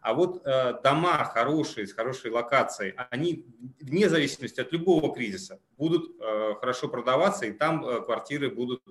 [0.06, 3.44] А вот э, дома хорошие, с хорошей локацией, они
[3.80, 8.84] вне зависимости от любого кризиса будут э, хорошо продаваться, и там э, квартиры будут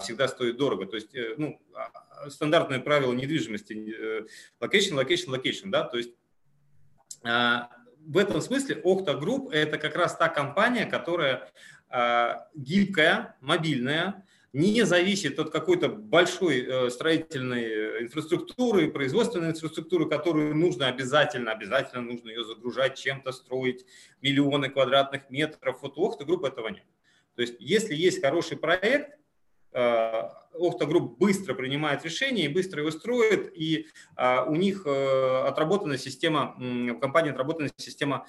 [0.00, 0.86] всегда стоить дорого.
[0.86, 3.72] То есть, ну, а, стандартное правило недвижимости
[4.60, 6.10] location, location, location, да, то есть
[7.22, 11.52] в этом смысле Охта Групп– это как раз та компания, которая
[12.54, 20.86] гибкая, мобильная, не зависит от какой-то большой э, строительной э, инфраструктуры, производственной инфраструктуры, которую нужно
[20.86, 23.84] обязательно, обязательно нужно ее загружать, чем-то строить,
[24.22, 25.82] миллионы квадратных метров.
[25.82, 26.84] Вот у Охта Групп этого нет.
[27.34, 29.18] То есть если есть хороший проект,
[29.70, 36.56] Охта э, Групп быстро принимает решение и быстро его строит, и у них отработана система,
[36.58, 38.26] в компании отработана система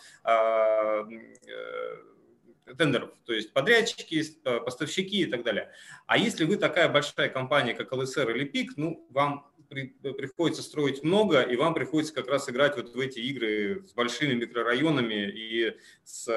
[2.77, 5.71] тендеров, то есть подрядчики, поставщики и так далее.
[6.07, 11.03] А если вы такая большая компания, как ЛСР или ПИК, ну, вам при, приходится строить
[11.03, 15.75] много, и вам приходится как раз играть вот в эти игры с большими микрорайонами и
[16.03, 16.27] с,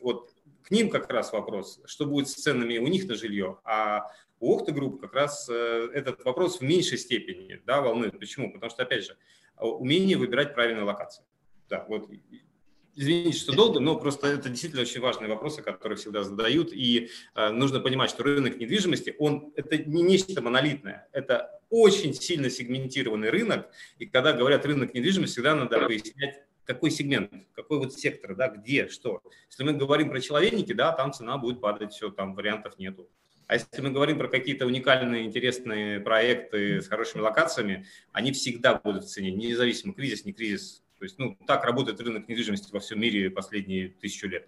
[0.00, 4.06] вот к ним как раз вопрос, что будет с ценами у них на жилье, а
[4.40, 8.18] у Охта Групп как раз э, этот вопрос в меньшей степени да, волнует.
[8.18, 8.52] Почему?
[8.52, 9.16] Потому что, опять же,
[9.56, 11.22] умение выбирать правильные локации.
[11.68, 12.10] Да, вот
[12.94, 16.72] Извините, что долго, но просто это действительно очень важные вопросы, которые всегда задают.
[16.72, 22.50] И э, нужно понимать, что рынок недвижимости, он это не нечто монолитное, это очень сильно
[22.50, 23.70] сегментированный рынок.
[23.98, 28.88] И когда говорят рынок недвижимости, всегда надо пояснять, какой сегмент, какой вот сектор, да, где,
[28.88, 29.22] что.
[29.48, 33.08] Если мы говорим про человейники, да, там цена будет падать, все, там вариантов нету.
[33.46, 39.04] А если мы говорим про какие-то уникальные, интересные проекты с хорошими локациями, они всегда будут
[39.04, 40.82] в цене, независимо, кризис, не кризис.
[41.02, 44.46] То есть, ну, так работает рынок недвижимости во всем мире последние тысячу лет.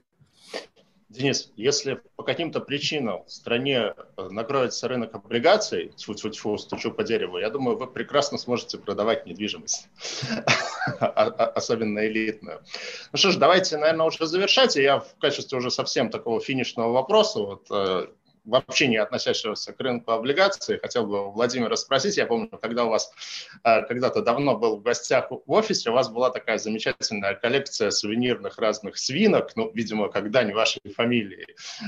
[1.09, 7.39] Денис, если по каким-то причинам в стране э, накроется рынок облигаций, тьфу-тьфу-тьфу, стучу по дереву,
[7.39, 9.89] я думаю, вы прекрасно сможете продавать недвижимость,
[11.01, 12.63] а, а, особенно элитную.
[13.11, 14.77] Ну что ж, давайте, наверное, уже завершать.
[14.77, 18.07] Я в качестве уже совсем такого финишного вопроса, вот э,
[18.45, 20.79] вообще не относящегося к рынку облигаций.
[20.79, 23.11] Хотел бы Владимира спросить, я помню, когда у вас
[23.65, 28.59] э, когда-то давно был в гостях в офисе, у вас была такая замечательная коллекция сувенирных
[28.59, 31.47] разных свинок, ну, видимо, когда не вашей фамилии.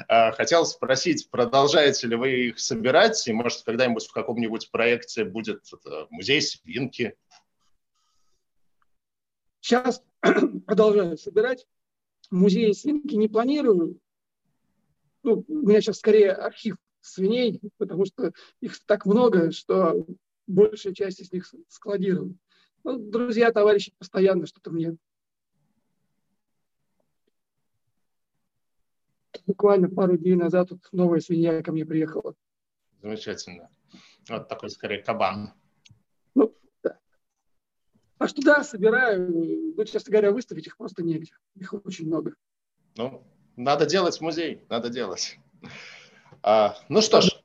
[0.09, 5.63] Э, хотел спросить, продолжаете ли вы их собирать, и, может, когда-нибудь в каком-нибудь проекте будет
[6.11, 7.17] музей свинки?
[9.61, 10.03] Сейчас
[10.67, 11.67] продолжаю собирать.
[12.31, 14.01] Музей свинки не планирую,
[15.27, 20.07] ну, у меня сейчас скорее архив свиней, потому что их так много, что
[20.47, 22.35] большая часть из них складирована.
[22.85, 24.97] Ну, друзья, товарищи постоянно что-то мне
[29.47, 32.35] буквально пару дней назад тут новая свинья ко мне приехала.
[33.03, 33.69] Замечательно.
[34.29, 35.53] Вот такой скорее кабан.
[36.35, 36.99] Ну, да.
[38.19, 39.75] А что да, собираю.
[39.77, 41.33] Ну, честно говоря, выставить их просто негде.
[41.55, 42.35] Их очень много.
[42.97, 45.39] Ну, надо делать музей, надо делать.
[46.43, 47.43] А, ну что ж,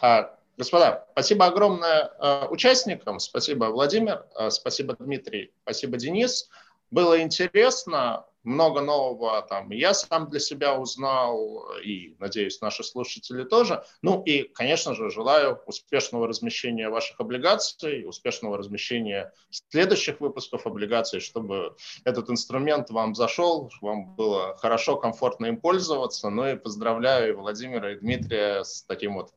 [0.00, 6.48] а, господа, спасибо огромное а, участникам, спасибо Владимир, а, спасибо Дмитрий, спасибо Денис.
[6.90, 13.84] Было интересно, много нового там я сам для себя узнал, и, надеюсь, наши слушатели тоже.
[14.02, 21.76] Ну и, конечно же, желаю успешного размещения ваших облигаций, успешного размещения следующих выпусков облигаций, чтобы
[22.04, 26.30] этот инструмент вам зашел, вам было хорошо, комфортно им пользоваться.
[26.30, 29.32] Ну и поздравляю и Владимира, и Дмитрия с таким вот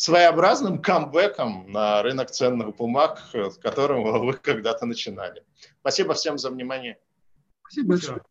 [0.00, 5.44] своеобразным камбэком на рынок ценных бумаг, с которым вы когда-то начинали.
[5.80, 6.98] Спасибо всем за внимание.
[7.70, 8.22] Спасибо большое.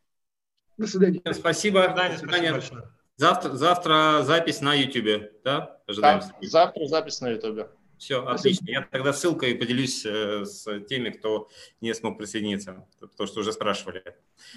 [0.78, 1.22] До свидания.
[1.34, 1.88] Спасибо.
[1.88, 2.54] До свидания.
[2.54, 2.92] До свидания.
[3.16, 5.78] Завтра, завтра запись на YouTube, да?
[5.88, 6.20] Ожидаем.
[6.20, 7.68] Да, завтра запись на YouTube.
[7.98, 8.66] Все, отлично.
[8.70, 11.50] Я тогда ссылкой поделюсь э, с теми, кто
[11.82, 12.86] не смог присоединиться,
[13.18, 14.04] то, что уже спрашивали.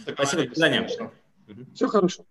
[0.06, 0.88] Спасибо, до свидания.
[1.74, 2.24] Все хорошо.